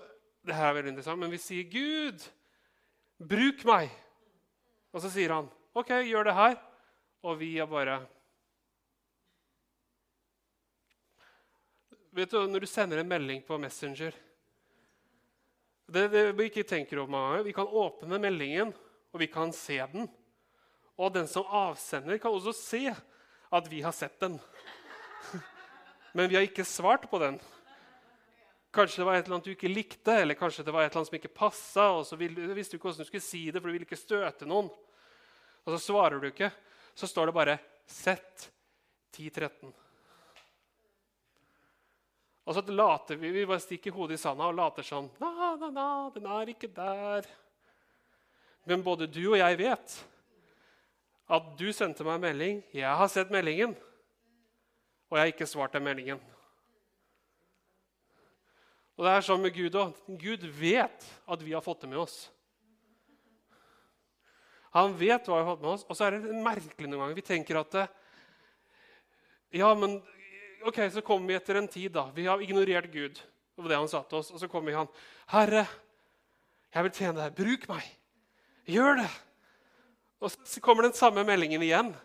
[0.46, 2.22] det her er veldig interessant, Men vi sier, 'Gud,
[3.18, 3.90] bruk meg.'
[4.94, 6.58] Og så sier han, 'OK, gjør det her.'
[7.26, 7.98] Og vi er bare
[12.14, 14.14] Vet du, Når du sender en melding på Messenger
[15.90, 18.72] det, det vi ikke tenker over Vi kan åpne meldingen,
[19.10, 20.08] og vi kan se den.
[21.00, 22.90] Og den som avsender, kan også se
[23.50, 24.38] at vi har sett den.
[26.14, 27.40] Men vi har ikke svart på den.
[28.70, 31.00] Kanskje det var et eller annet du ikke likte, eller kanskje det var et eller
[31.00, 31.88] annet som ikke passa.
[31.96, 34.46] Og så visste du ikke hvordan du skulle si det, for du ville ikke støte
[34.46, 34.70] noen.
[35.66, 36.52] Og så svarer du ikke.
[36.94, 37.58] Så står det bare
[37.90, 38.50] 'Sett
[39.16, 39.89] 10.13'.
[42.48, 45.68] Og så later vi, vi bare stikker hodet i sanda og later sånn na, na,
[45.70, 47.28] na, den er ikke der.
[48.68, 49.98] Men både du og jeg vet
[51.30, 52.58] at du sendte meg en melding.
[52.74, 53.76] Jeg har sett meldingen,
[55.10, 56.18] og jeg har ikke svart den meldingen.
[58.98, 59.94] Og det er sånn med Gud òg.
[60.20, 62.26] Gud vet at vi har fått det med oss.
[64.76, 65.84] Han vet hva vi har fått med oss.
[65.88, 67.16] Og så er det merkelig noen ganger.
[67.16, 67.86] Vi tenker at det,
[69.56, 69.96] Ja, men
[70.66, 72.10] ok, så kommer vi etter en tid, da.
[72.14, 73.20] Vi har ignorert Gud
[73.60, 74.30] og det han sa til oss.
[74.30, 74.88] Og så kommer han.
[75.28, 75.66] 'Herre,
[76.74, 77.34] jeg vil tjene deg.
[77.34, 77.84] Bruk meg.
[78.64, 79.20] Gjør det.'
[80.20, 81.96] Og så kommer den samme meldingen igjen,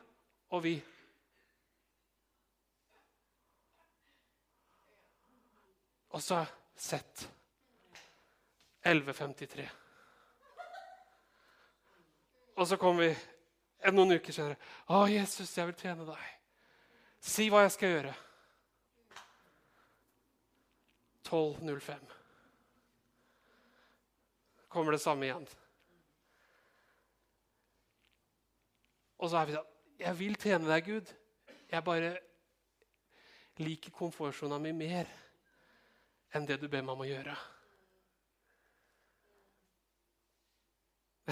[0.49, 0.81] og vi
[6.15, 7.29] Og så sett
[8.85, 9.67] 11.53.
[12.55, 14.55] Og så kommer vi noen uker senere.
[14.87, 16.31] 'Å, Jesus, jeg vil tjene deg.'
[17.19, 18.13] Si hva jeg skal gjøre.
[21.25, 21.99] 12.05.
[24.69, 25.47] Kommer det samme igjen.
[29.17, 31.07] Og så er vi sånn Jeg vil tjene deg, Gud.
[31.71, 32.09] Jeg bare
[33.63, 35.07] liker komfortsona mi mer
[36.35, 37.35] enn det du ber meg om å gjøre.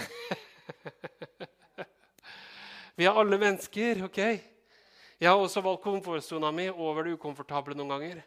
[2.97, 4.19] vi er alle mennesker, OK?
[4.23, 8.23] Jeg har også valgt komfortsona mi over det ukomfortable noen ganger.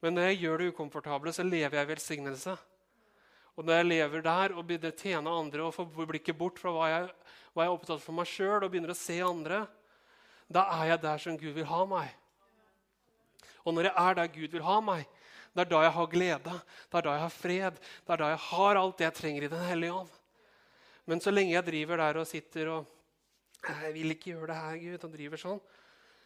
[0.00, 2.56] Men når jeg gjør det ukomfortable, så lever jeg i velsignelse.
[3.58, 6.72] Og når jeg lever der og begynner å tjene andre og får blikket bort fra
[6.72, 7.08] hva jeg,
[7.52, 9.64] hva jeg er opptatt for meg sjøl, og begynner å se andre,
[10.50, 12.14] da er jeg der som Gud vil ha meg.
[13.66, 15.04] Og når jeg er der Gud vil ha meg,
[15.50, 16.54] det er da jeg har glede,
[16.88, 19.44] det er da jeg har fred, det er da jeg har alt det jeg trenger
[19.44, 20.16] i Den hellige ånd.
[21.10, 22.96] Men så lenge jeg driver der og sitter og
[23.60, 25.60] jeg vil ikke gjøre det her, Gud, og driver sånn,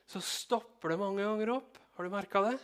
[0.07, 1.81] så stopper det mange ganger opp.
[1.97, 2.59] Har du merka det?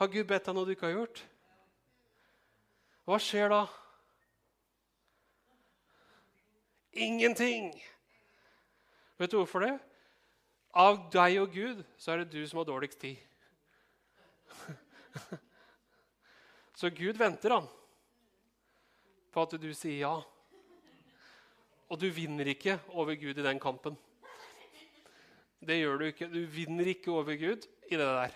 [0.00, 1.22] Har Gud bedt deg noe du ikke har gjort?
[3.04, 3.62] Hva skjer da?
[6.94, 7.72] Ingenting.
[9.18, 9.74] Vet du hvorfor det?
[10.74, 13.18] Av deg og Gud så er det du som har dårligst tid.
[16.74, 17.68] Så Gud venter han
[19.30, 20.16] på at du sier ja.
[21.86, 23.94] Og du vinner ikke over Gud i den kampen.
[25.64, 26.26] Det gjør du ikke.
[26.32, 28.34] Du vinner ikke over Gud i det der.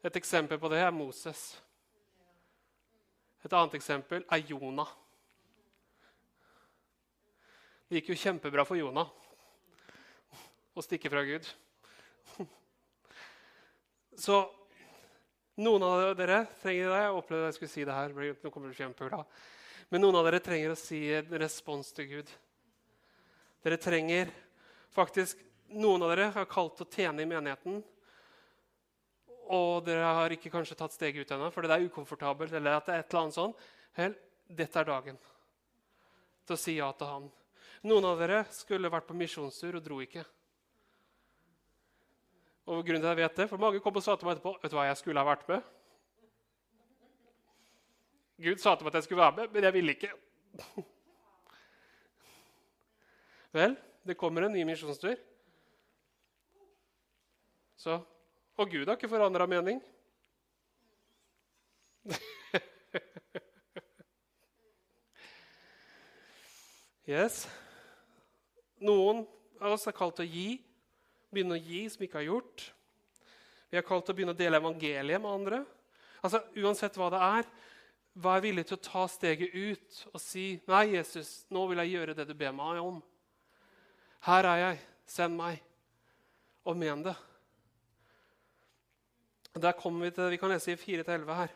[0.00, 1.40] Et eksempel på det er Moses.
[3.44, 4.88] Et annet eksempel er Jonah.
[7.88, 9.08] Det gikk jo kjempebra for Jonah
[10.72, 11.46] å stikke fra Gud.
[14.20, 14.36] Så
[15.60, 17.00] noen av dere trenger det.
[17.02, 18.14] Jeg opplevde jeg skulle si det her.
[18.14, 19.40] Nå kommer du kjempeglad.
[19.90, 22.32] Men noen av dere trenger å si en respons til Gud.
[23.64, 24.32] Dere trenger
[24.94, 27.76] faktisk Noen av dere har kalt å tjene i menigheten.
[29.50, 32.52] Og dere har ikke kanskje tatt steget ut ennå fordi det er ukomfortabelt.
[32.54, 33.54] eller at det er et eller annet sånn.
[33.96, 34.14] Vel,
[34.46, 35.18] dette er dagen
[36.46, 37.26] til å si ja til han.
[37.86, 40.24] Noen av dere skulle vært på misjonstur og dro ikke.
[42.70, 44.54] Og grunnen til at jeg vet det, for Mange kom og sa til meg etterpå
[44.62, 45.68] vet du hva jeg skulle ha vært med.
[48.40, 50.12] Gud sa til meg at jeg skulle være med, men jeg ville ikke.
[53.58, 53.74] Vel,
[54.06, 55.18] det kommer en ny misjonstur.
[57.80, 57.98] Så,
[58.60, 59.78] Og Gud har ikke forandra mening.
[67.08, 67.48] yes.
[68.84, 69.24] Noen
[69.60, 70.60] av oss er kalt til å gi,
[71.32, 72.66] begynne å gi som vi ikke har gjort.
[73.72, 75.64] Vi er kalt til å begynne å dele evangeliet med andre.
[76.20, 77.44] Altså, Uansett hva det er,
[78.20, 82.16] vær villig til å ta steget ut og si, 'Nei, Jesus, nå vil jeg gjøre
[82.18, 83.00] det du ber meg om.'
[84.20, 84.76] 'Her er jeg.
[85.06, 85.62] Send meg.'
[86.68, 87.16] Og men det.
[89.54, 91.48] Der kommer Vi til det vi kan lese i 4-11 her.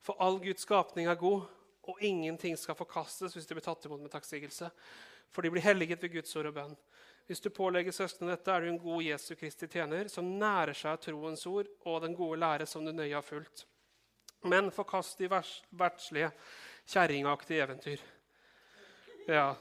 [0.00, 1.42] For all Guds skapning er god,
[1.82, 4.70] og ingenting skal forkastes hvis de blir tatt imot med takksigelse.
[5.30, 6.76] For de blir helliget ved Guds ord og bønn.
[7.26, 10.92] Hvis du pålegger søstrene dette, er du en god Jesu Kristi tjener, som nærer seg
[10.92, 13.66] av troens ord og den gode lære som du nøye har fulgt.
[14.42, 16.30] Men forkast de verdslige,
[16.90, 18.06] kjerringaktige eventyr.
[19.28, 19.54] Ja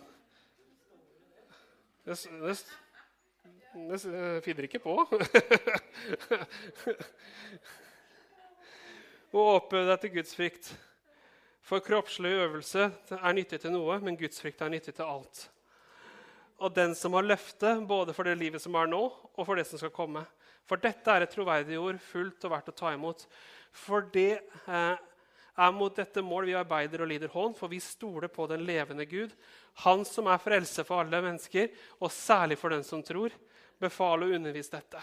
[2.06, 2.66] Det, det,
[3.74, 4.96] det finner ikke på.
[9.30, 10.72] Og åpne deg til gudsfrykt.
[11.62, 15.50] For kroppslig øvelse er nyttig til noe, men gudsfrykt er nyttig til alt.
[16.60, 19.04] Og den som har løftet, både for det livet som er nå,
[19.38, 20.26] og for det som skal komme.
[20.66, 23.28] For dette er et troverdig ord, fullt og verdt å ta imot.
[23.86, 24.98] For det eh,
[25.60, 29.06] er mot dette mål vi arbeider og lider hånd, for vi stoler på den levende
[29.10, 29.32] Gud,
[29.86, 31.70] Han som er frelse for alle mennesker,
[32.02, 33.32] og særlig for den som tror.
[33.80, 35.02] Befal og undervis dette.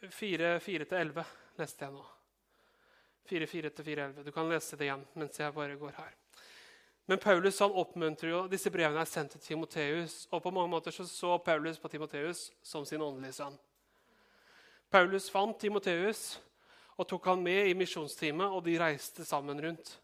[0.00, 1.24] 4-11
[1.60, 2.06] leste jeg nå.
[3.30, 4.24] 4-4-4-11.
[4.24, 6.16] Du kan lese det igjen mens jeg bare går her.
[7.10, 10.24] Men Paulus han oppmuntrer jo, disse brevene er sendt til Timoteus.
[10.30, 13.58] Og på mange måter så, så Paulus på Timoteus som sin åndelige sønn.
[14.90, 16.40] Paulus fant Timoteus
[17.00, 19.94] og tok han med i misjonsteamet, og de reiste sammen rundt.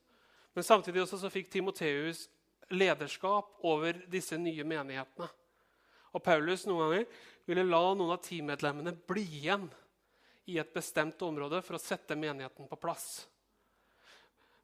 [0.56, 2.24] Men samtidig også så fikk Timoteus
[2.72, 5.28] lederskap over disse nye menighetene.
[6.16, 9.68] Og Paulus noen ganger ville la noen av teammedlemmene bli igjen
[10.48, 13.26] i et bestemt område for å sette menigheten på plass.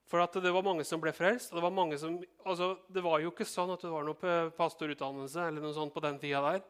[0.08, 1.52] For det var mange som ble frelst.
[1.52, 5.46] og Det var, som, altså, det var jo ikke sånn at det var noe pastorutdannelse
[5.48, 6.64] eller noe sånt på den tida der.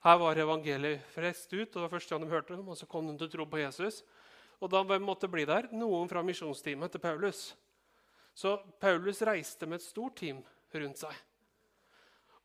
[0.00, 2.88] Her var evangeliet frelst ut, og det var første gang de hørte dem, og så
[2.88, 4.00] kom de til å tro på Jesus.
[4.60, 7.50] Og da måtte bli der noen fra misjonsteamet til Paulus.
[8.32, 10.40] Så Paulus reiste med et stort team
[10.72, 11.12] rundt seg.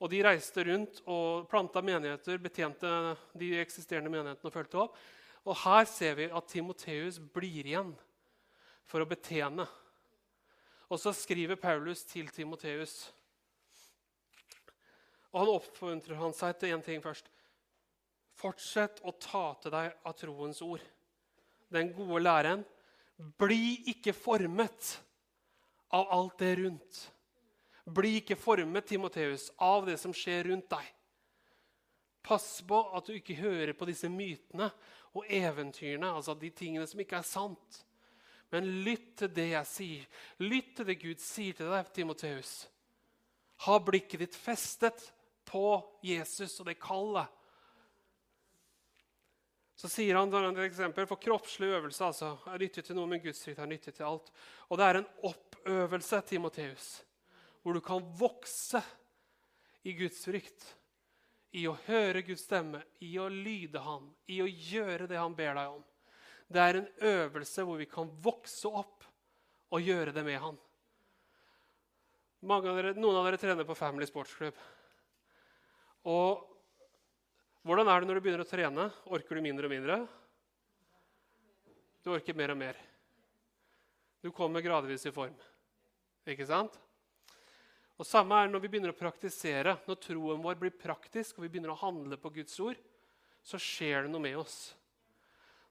[0.02, 2.90] Og De reiste rundt og planta menigheter, betjente
[3.38, 4.98] de eksisterende menighetene og fulgte opp.
[5.46, 7.94] Og Her ser vi at Timoteus blir igjen
[8.86, 9.68] for å betjene.
[10.90, 13.08] Og så skriver Paulus til Timoteus.
[15.34, 17.28] Og han oppmuntrer han seg til én ting først.
[18.36, 20.84] Fortsett å ta til deg av troens ord
[21.76, 22.64] den gode læren.
[23.40, 24.96] Bli ikke formet
[25.96, 27.02] av alt det rundt.
[27.86, 30.88] Bli ikke formet Timoteus, av det som skjer rundt deg.
[32.26, 34.72] Pass på at du ikke hører på disse mytene
[35.14, 37.84] og eventyrene, altså de tingene som ikke er sant.
[38.54, 40.08] Men lytt til det jeg sier.
[40.42, 42.56] Lytt til det Gud sier til deg, Timoteus.
[43.68, 45.12] Ha blikket ditt festet
[45.46, 47.30] på Jesus og det kallet
[49.76, 53.44] så sier han et eksempel, For kroppslig øvelse altså, er nyttig til noe, men Guds
[53.44, 54.32] frykt er nyttig til alt.
[54.70, 57.04] Og Det er en oppøvelse, Timoteus,
[57.66, 58.78] hvor du kan vokse
[59.82, 60.68] i Guds frykt.
[61.58, 65.58] I å høre Guds stemme, i å lyde Han, i å gjøre det Han ber
[65.58, 65.82] deg om.
[66.46, 69.08] Det er en øvelse hvor vi kan vokse opp
[69.74, 70.62] og gjøre det med Han.
[72.46, 74.62] Av dere, noen av dere trener på Family Sportsklubb.
[76.06, 76.46] Og
[77.66, 78.90] hvordan er det når du begynner å trene?
[79.10, 80.02] Orker du mindre og mindre?
[82.06, 82.78] Du orker mer og mer.
[84.22, 85.34] Du kommer gradvis i form.
[86.30, 86.78] Ikke sant?
[87.96, 89.78] Og Samme er når vi begynner å praktisere.
[89.88, 92.80] Når troen vår blir praktisk, og vi begynner å handle på Guds ord,
[93.46, 94.74] så skjer det noe med oss.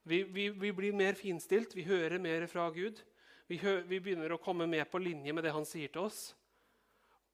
[0.08, 3.00] Vi, vi, vi blir mer finstilt, vi hører mer fra Gud.
[3.48, 6.30] Vi, hø, vi begynner å komme med på linje med det han sier til oss.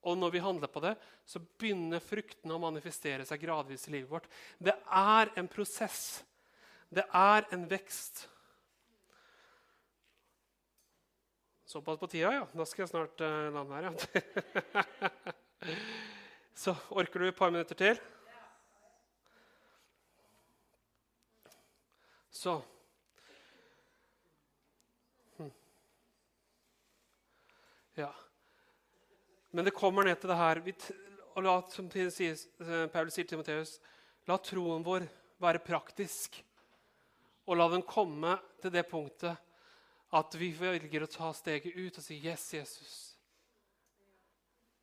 [0.07, 0.95] Og når vi handler på det,
[1.29, 4.29] så begynner fruktene å manifestere seg gradvis i livet vårt.
[4.59, 6.23] Det er en prosess.
[6.91, 8.25] Det er en vekst.
[11.71, 12.47] Såpass på tida, ja.
[12.53, 15.35] Da skal jeg snart uh, lande her, ja.
[16.63, 17.99] så orker du et par minutter til?
[22.35, 22.57] Så
[25.37, 25.53] hm.
[28.01, 28.09] Ja.
[29.55, 30.63] Men det kommer ned til det her.
[31.37, 33.77] og la, som eh, Paulus sier til Timoteus,
[34.27, 35.07] la troen vår
[35.39, 36.43] være praktisk.
[37.47, 39.39] Og la den komme til det punktet
[40.11, 43.17] at vi velger å ta steget ut og si 'Yes, Jesus'.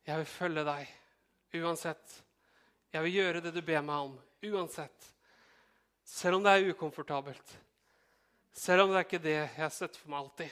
[0.06, 0.88] Jeg vil følge deg
[1.62, 2.22] uansett.
[2.92, 5.12] Jeg vil gjøre det du ber meg om uansett.
[6.04, 7.58] Selv om det er ukomfortabelt.
[8.52, 10.50] Selv om det er ikke det jeg har sett for meg alltid.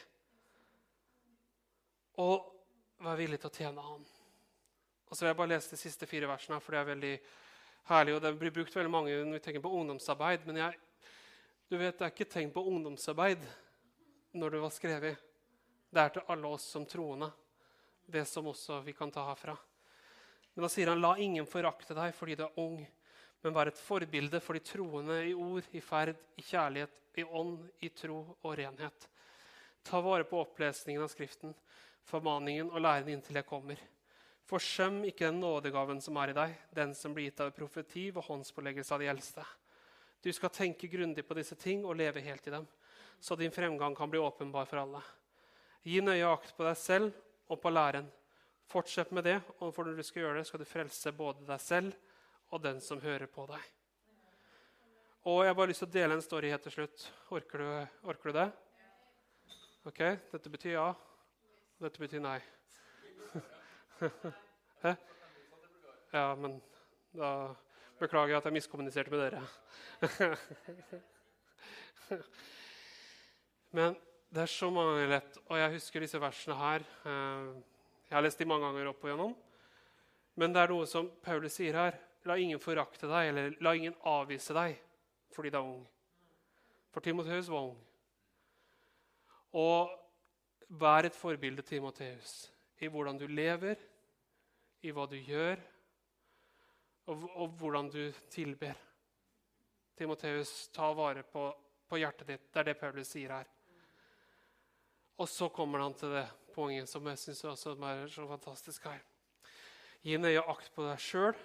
[2.16, 2.52] Og
[2.96, 4.04] Vær villig til å tjene Han.
[5.06, 7.12] Og så vil jeg bare lese de siste fire versene, for det er veldig
[7.90, 8.14] herlig.
[8.14, 10.46] og Det blir brukt veldig mange når vi tenker på ungdomsarbeid.
[10.46, 10.78] Men jeg,
[11.68, 13.44] du vet, det er ikke tegn på ungdomsarbeid
[14.36, 15.24] når det var skrevet.
[15.90, 17.30] Det er til alle oss som troende,
[18.06, 19.56] det som også vi kan ta herfra.
[20.54, 22.78] Men da sier han, la ingen forakte deg fordi du er ung,
[23.42, 27.60] men vær et forbilde for de troende i ord, i ferd, i kjærlighet, i ånd,
[27.84, 29.08] i tro og renhet.
[29.86, 31.54] Ta vare på opplesningen av Skriften
[32.06, 33.80] formaningen og læren inntil jeg kommer.
[34.46, 38.22] Forsøm ikke den nådegaven som er i deg, den som blir gitt av profeti og
[38.28, 39.46] håndspåleggelse av de eldste.
[40.22, 42.66] Du skal tenke grundig på disse ting og leve helt i dem,
[43.20, 45.02] så din fremgang kan bli åpenbar for alle.
[45.86, 47.14] Gi nøye akt på deg selv
[47.50, 48.08] og på læren.
[48.66, 51.60] Fortsett med det, og for når du skal gjøre det, skal du frelse både deg
[51.62, 51.94] selv
[52.50, 53.62] og den som hører på deg.
[55.26, 57.06] Og Jeg har bare lyst til å dele en story helt til slutt.
[57.34, 57.68] Orker du,
[58.06, 58.46] orker du det?
[59.86, 60.00] Ok,
[60.32, 60.88] Dette betyr ja.
[61.82, 62.40] Dette betyr nei.
[66.12, 66.60] Ja, men
[67.12, 67.28] da
[67.98, 69.40] beklager jeg at jeg miskommuniserte med dere.
[73.76, 73.96] men
[74.32, 76.86] det er så mange lett, og jeg husker disse versene her.
[77.06, 77.50] Eh,
[78.08, 79.34] jeg har lest de mange ganger opp og gjennom.
[80.36, 81.98] Men det er noe som Paulus sier her.
[82.26, 84.80] La ingen forakte deg, eller la ingen avvise deg
[85.36, 85.82] fordi du er ung.
[86.94, 87.78] For Timoteus var ung.
[89.60, 89.92] Og
[90.66, 92.50] Vær et forbilde, Timoteus,
[92.82, 93.78] i hvordan du lever,
[94.82, 95.60] i hva du gjør,
[97.06, 98.00] og, og hvordan du
[98.34, 98.74] tilber.
[99.96, 101.46] Timoteus, ta vare på,
[101.86, 102.48] på hjertet ditt.
[102.50, 103.55] Det er det Paulus sier her.
[105.16, 109.00] Og så kommer han til det poenget som jeg syns er så fantastisk her.
[110.04, 111.36] Gi nøye akt på deg sjøl.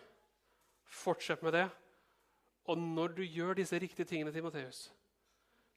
[0.91, 1.67] Fortsett med det.
[2.69, 4.89] Og når du gjør disse riktige tingene, Timoteus,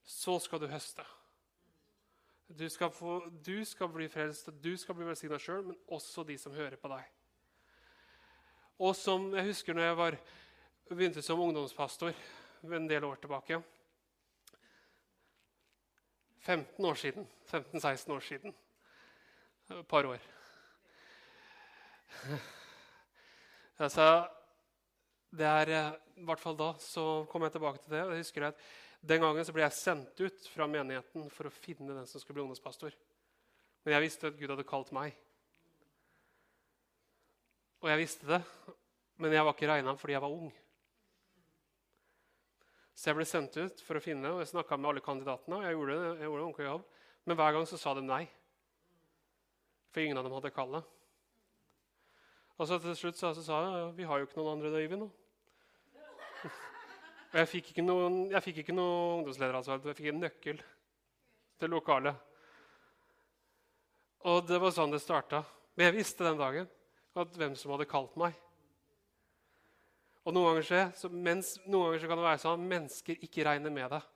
[0.04, 1.04] så skal du høste.
[2.44, 6.36] Du skal, få, du skal bli frelst, du skal bli velsigna sjøl, men også de
[6.38, 7.06] som hører på deg.
[8.84, 10.18] Og som jeg husker når jeg var,
[10.90, 12.12] begynte som ungdomspastor
[12.68, 13.62] en del år tilbake
[16.44, 17.26] 15 år siden.
[17.48, 18.54] 15-16 år siden.
[19.70, 20.18] Et par år.
[23.78, 24.28] Altså,
[25.34, 28.02] det er, eh, I hvert fall da så kom jeg tilbake til det.
[28.04, 28.60] og jeg husker at
[29.04, 32.38] Den gangen så ble jeg sendt ut fra menigheten for å finne den som skulle
[32.38, 32.94] bli ungdomspastor.
[33.84, 35.12] Men jeg visste at Gud hadde kalt meg.
[37.82, 38.40] Og jeg visste det,
[39.20, 40.52] men jeg var ikke regna fordi jeg var ung.
[42.94, 45.58] Så jeg ble sendt ut for å finne, og jeg snakka med alle kandidatene.
[45.58, 46.84] og jeg gjorde, jeg gjorde en jobb.
[47.24, 48.22] Men hver gang så sa de nei.
[49.90, 50.86] For ingen av dem hadde kallet.
[52.54, 55.08] Og så til slutt så, sa jeg vi har jo ikke noen andre Øyvind nå.
[57.32, 59.82] Og jeg fikk ikke noen, jeg fikk ikke noe ungdomslederansvar.
[59.90, 60.62] Jeg fikk en nøkkel
[61.58, 62.14] til lokalet.
[64.30, 65.42] Og det var sånn det starta.
[65.74, 66.70] Men jeg visste den dagen
[67.18, 68.38] at hvem som hadde kalt meg.
[70.24, 73.44] Og noen ganger, så, mens, noen ganger så kan det være sånn at mennesker ikke
[73.44, 74.12] regner med deg.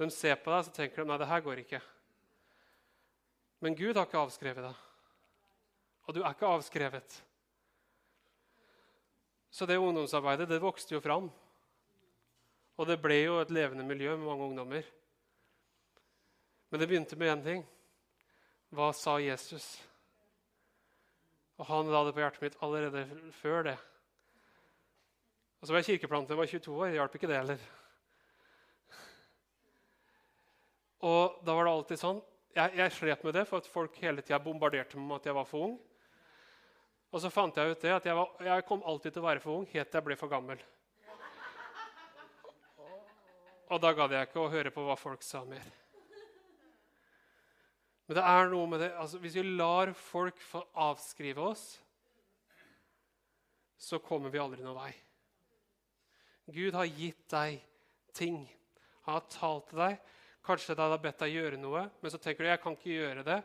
[0.00, 1.80] De ser på deg så tenker de nei, det her går ikke.
[3.60, 4.86] Men Gud har ikke avskrevet deg.
[6.08, 7.18] Og du er ikke avskrevet.
[9.52, 11.28] Så det ungdomsarbeidet det vokste jo fram.
[12.80, 14.88] Og det ble jo et levende miljø med mange ungdommer.
[16.70, 17.62] Men det begynte med én ting.
[18.72, 19.68] Hva sa Jesus?
[21.60, 23.76] Og han la det på hjertet mitt allerede før det.
[25.60, 26.94] Og så var jeg kirkeplanter jeg var 22 år.
[26.96, 27.68] Hjalp ikke det heller.
[31.04, 32.18] Og da var det alltid sånn
[32.52, 35.36] Jeg, jeg slet med det, for at folk hele tida bombarderte meg med at jeg
[35.36, 35.76] var for ung.
[37.10, 39.42] Og så fant jeg ut det at jeg, var, jeg kom alltid til å være
[39.42, 40.64] for ung helt til jeg ble for gammel.
[43.70, 45.68] Og da gadd jeg ikke å høre på hva folk sa mer.
[48.08, 51.62] Men det er noe med det altså, Hvis vi lar folk få avskrive oss,
[53.78, 54.90] så kommer vi aldri noen vei.
[56.54, 57.60] Gud har gitt deg
[58.16, 58.42] ting.
[59.06, 59.96] Han har talt til deg.
[60.46, 63.24] Kanskje han har bedt deg gjøre noe, men så tenker du jeg kan ikke gjøre
[63.26, 63.40] det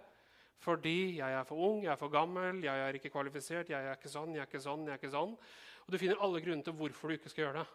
[0.66, 3.98] fordi jeg er for ung, jeg er for gammel, jeg er ikke kvalifisert, jeg er
[3.98, 5.36] ikke sånn, jeg er ikke sånn, jeg er ikke sånn.
[5.86, 7.66] Og Du finner alle grunner til hvorfor du ikke skal gjøre det.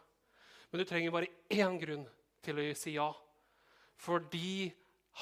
[0.71, 2.03] Men du trenger bare én grunn
[2.43, 3.07] til å si ja.
[4.01, 4.71] Fordi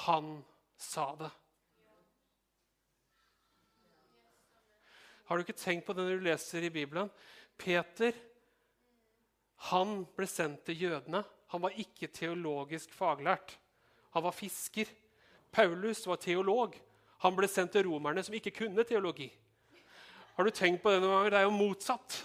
[0.06, 0.40] han
[0.80, 1.30] sa det.
[5.30, 7.12] Har du ikke tenkt på det når du leser i Bibelen?
[7.60, 8.16] Peter
[9.68, 11.24] han ble sendt til jødene.
[11.52, 13.58] Han var ikke teologisk faglært.
[14.16, 14.88] Han var fisker.
[15.52, 16.78] Paulus var teolog.
[17.26, 19.28] Han ble sendt til romerne, som ikke kunne teologi.
[20.38, 21.34] Har du tenkt på Det noen ganger?
[21.34, 22.20] Det er jo motsatt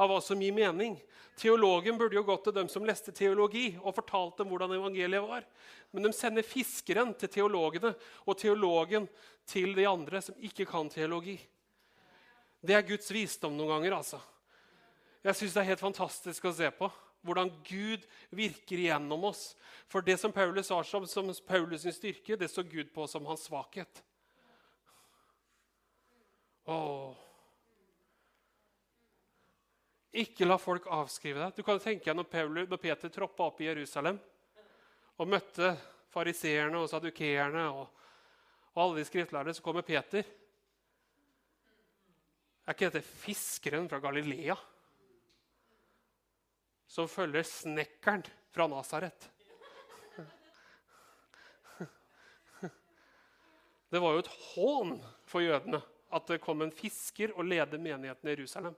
[0.00, 0.96] av hva som gir mening.
[1.36, 5.44] Teologen burde jo gått til dem som leste teologi, og fortalt dem hvordan evangeliet var.
[5.92, 7.92] Men de sender fiskeren til teologene
[8.24, 9.08] og teologen
[9.48, 11.36] til de andre som ikke kan teologi.
[12.60, 13.98] Det er Guds visdom noen ganger.
[14.00, 14.20] altså.
[15.20, 16.88] Jeg syns det er helt fantastisk å se på
[17.26, 19.50] hvordan Gud virker igjennom oss.
[19.92, 23.44] For det som Paulus har som, som Paulus' styrke, det så Gud på som hans
[23.44, 24.00] svakhet.
[26.70, 27.12] Åh.
[30.24, 31.60] Ikke la folk avskrive deg.
[31.60, 34.18] Du kan tenke deg når, Paulus, når Peter troppa opp i Jerusalem
[35.20, 35.74] og møtte
[36.10, 37.84] fariseerne og sadukeerne og,
[38.72, 40.24] og alle de skriftlærde, så kommer Peter.
[42.64, 44.56] Er ikke dette fiskeren fra Galilea?
[46.90, 49.30] Som følger snekkeren fra Nasaret.
[53.90, 54.92] Det var jo et hån
[55.26, 55.80] for jødene
[56.14, 58.74] at det kom en fisker og ledet menigheten i Jerusalem.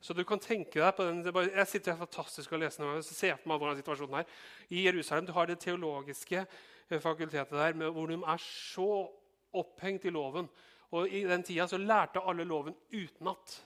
[0.00, 3.36] Så du kan tenke deg på den, Jeg sitter her fantastisk og leser og ser
[3.36, 4.28] på meg hvordan situasjonen er.
[4.72, 9.08] I Jerusalem du har det teologiske eh, fakultetet der, hvor de er så
[9.52, 10.48] opphengt i loven.
[10.90, 13.60] Og I den tida så lærte alle loven utenat.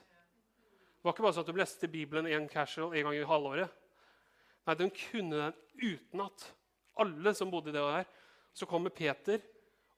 [1.05, 3.73] Det var ikke bare sånn at du leste Bibelen en casual en gang i halvåret.
[4.65, 6.45] Nei, De kunne den utenat.
[6.97, 8.07] Alle som bodde i det der.
[8.57, 9.37] Så kommer Peter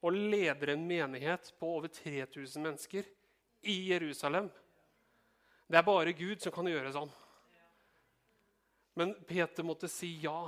[0.03, 3.07] og leder en menighet på over 3000 mennesker
[3.71, 4.49] i Jerusalem.
[5.71, 7.13] Det er bare Gud som kan gjøre sånn.
[8.99, 10.41] Men Peter måtte si ja.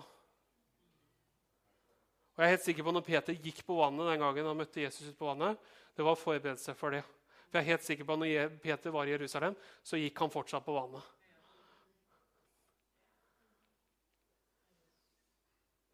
[2.36, 4.84] Og jeg er helt sikker på Når Peter gikk på vannet den gangen han møtte
[4.84, 5.56] Jesus ut på vannet,
[5.96, 7.06] det var forberedelse for det.
[7.50, 10.34] For jeg er helt sikker på at når Peter var i Jerusalem, så gikk han
[10.34, 11.16] fortsatt på vannet.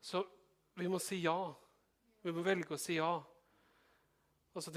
[0.03, 0.25] Så
[0.75, 1.37] vi må si ja.
[2.21, 3.13] Vi må velge å si ja.
[4.55, 4.71] Altså,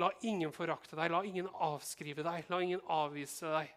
[0.00, 3.74] la ingen forakte deg, la ingen avskrive deg, la ingen avvise deg.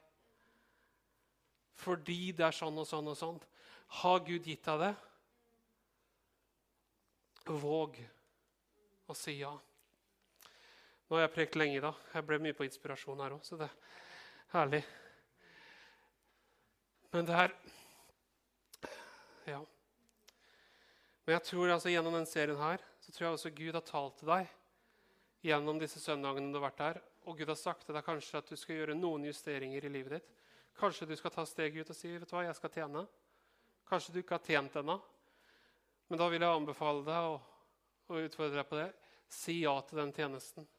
[1.84, 3.42] Fordi det er sånn og sånn og sånn.
[4.00, 4.94] Har Gud gitt deg det?
[7.50, 8.00] Våg
[9.10, 9.54] å si ja.
[11.14, 11.98] Nå har jeg prekt lenge i dag.
[12.10, 13.74] Jeg ble mye på inspirasjon her òg, så det er
[14.50, 14.80] herlig.
[17.14, 17.54] Men det er
[19.46, 19.60] Ja.
[21.22, 24.18] Men jeg tror altså gjennom denne serien her, så tror jeg også Gud har talt
[24.18, 24.50] til deg
[25.46, 27.02] gjennom disse søndagene du har vært her.
[27.30, 30.18] Og Gud har sagt til deg kanskje at du skal gjøre noen justeringer i livet
[30.18, 30.36] ditt.
[30.82, 33.06] Kanskje du skal ta steget ut og si vet du hva, jeg skal tjene.
[33.86, 34.98] Kanskje du ikke har tjent ennå.
[36.10, 37.42] Men da vil jeg anbefale deg å,
[38.10, 38.94] å utfordre deg på det.
[39.30, 40.73] Si ja til den tjenesten.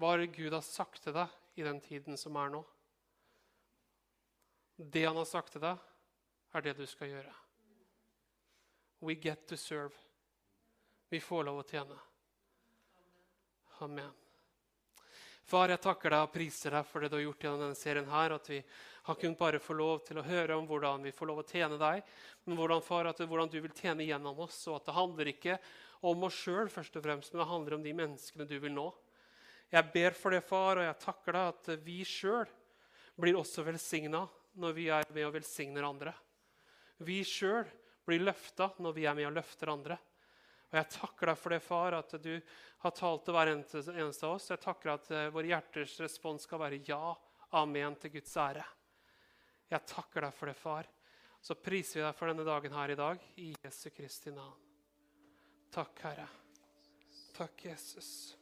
[0.00, 2.62] Hva er det Gud har sagt til deg i den tiden som er nå?
[4.76, 5.78] Det han har sagt til deg,
[6.52, 7.34] er det du skal gjøre.
[9.02, 9.94] We get to serve.
[11.12, 11.98] Vi får lov å tjene.
[13.84, 14.12] Amen.
[15.44, 18.08] Far, jeg takker deg og priser deg for det du har gjort gjennom denne serien.
[18.08, 18.62] her, At vi
[19.02, 21.76] har kunnet bare få lov til å høre om hvordan vi får lov å tjene
[21.76, 22.02] deg.
[22.46, 24.60] Men hvordan, far, at, hvordan du vil tjene gjennom oss.
[24.68, 25.58] Og at det handler ikke
[26.08, 28.86] om oss sjøl, men det handler om de menneskene du vil nå.
[29.72, 32.48] Jeg ber for det, far, og jeg takker deg at vi sjøl
[33.16, 34.26] blir også velsigna
[34.60, 36.12] når vi er med og velsigner andre.
[37.00, 37.64] Vi sjøl
[38.04, 39.96] blir løfta når vi er med og løfter andre.
[40.72, 42.34] Og Jeg takker deg for det, far, at du
[42.84, 44.50] har talt til hver eneste av oss.
[44.52, 47.12] Jeg takker at våre vår hjerters respons skal være ja,
[47.60, 48.64] amen, til Guds ære.
[49.72, 50.88] Jeg takker deg for det, far.
[51.42, 54.60] Så priser vi deg for denne dagen her i dag, i Jesu Kristi navn.
[55.72, 56.28] Takk, Herre.
[57.36, 58.41] Takk, Jesus.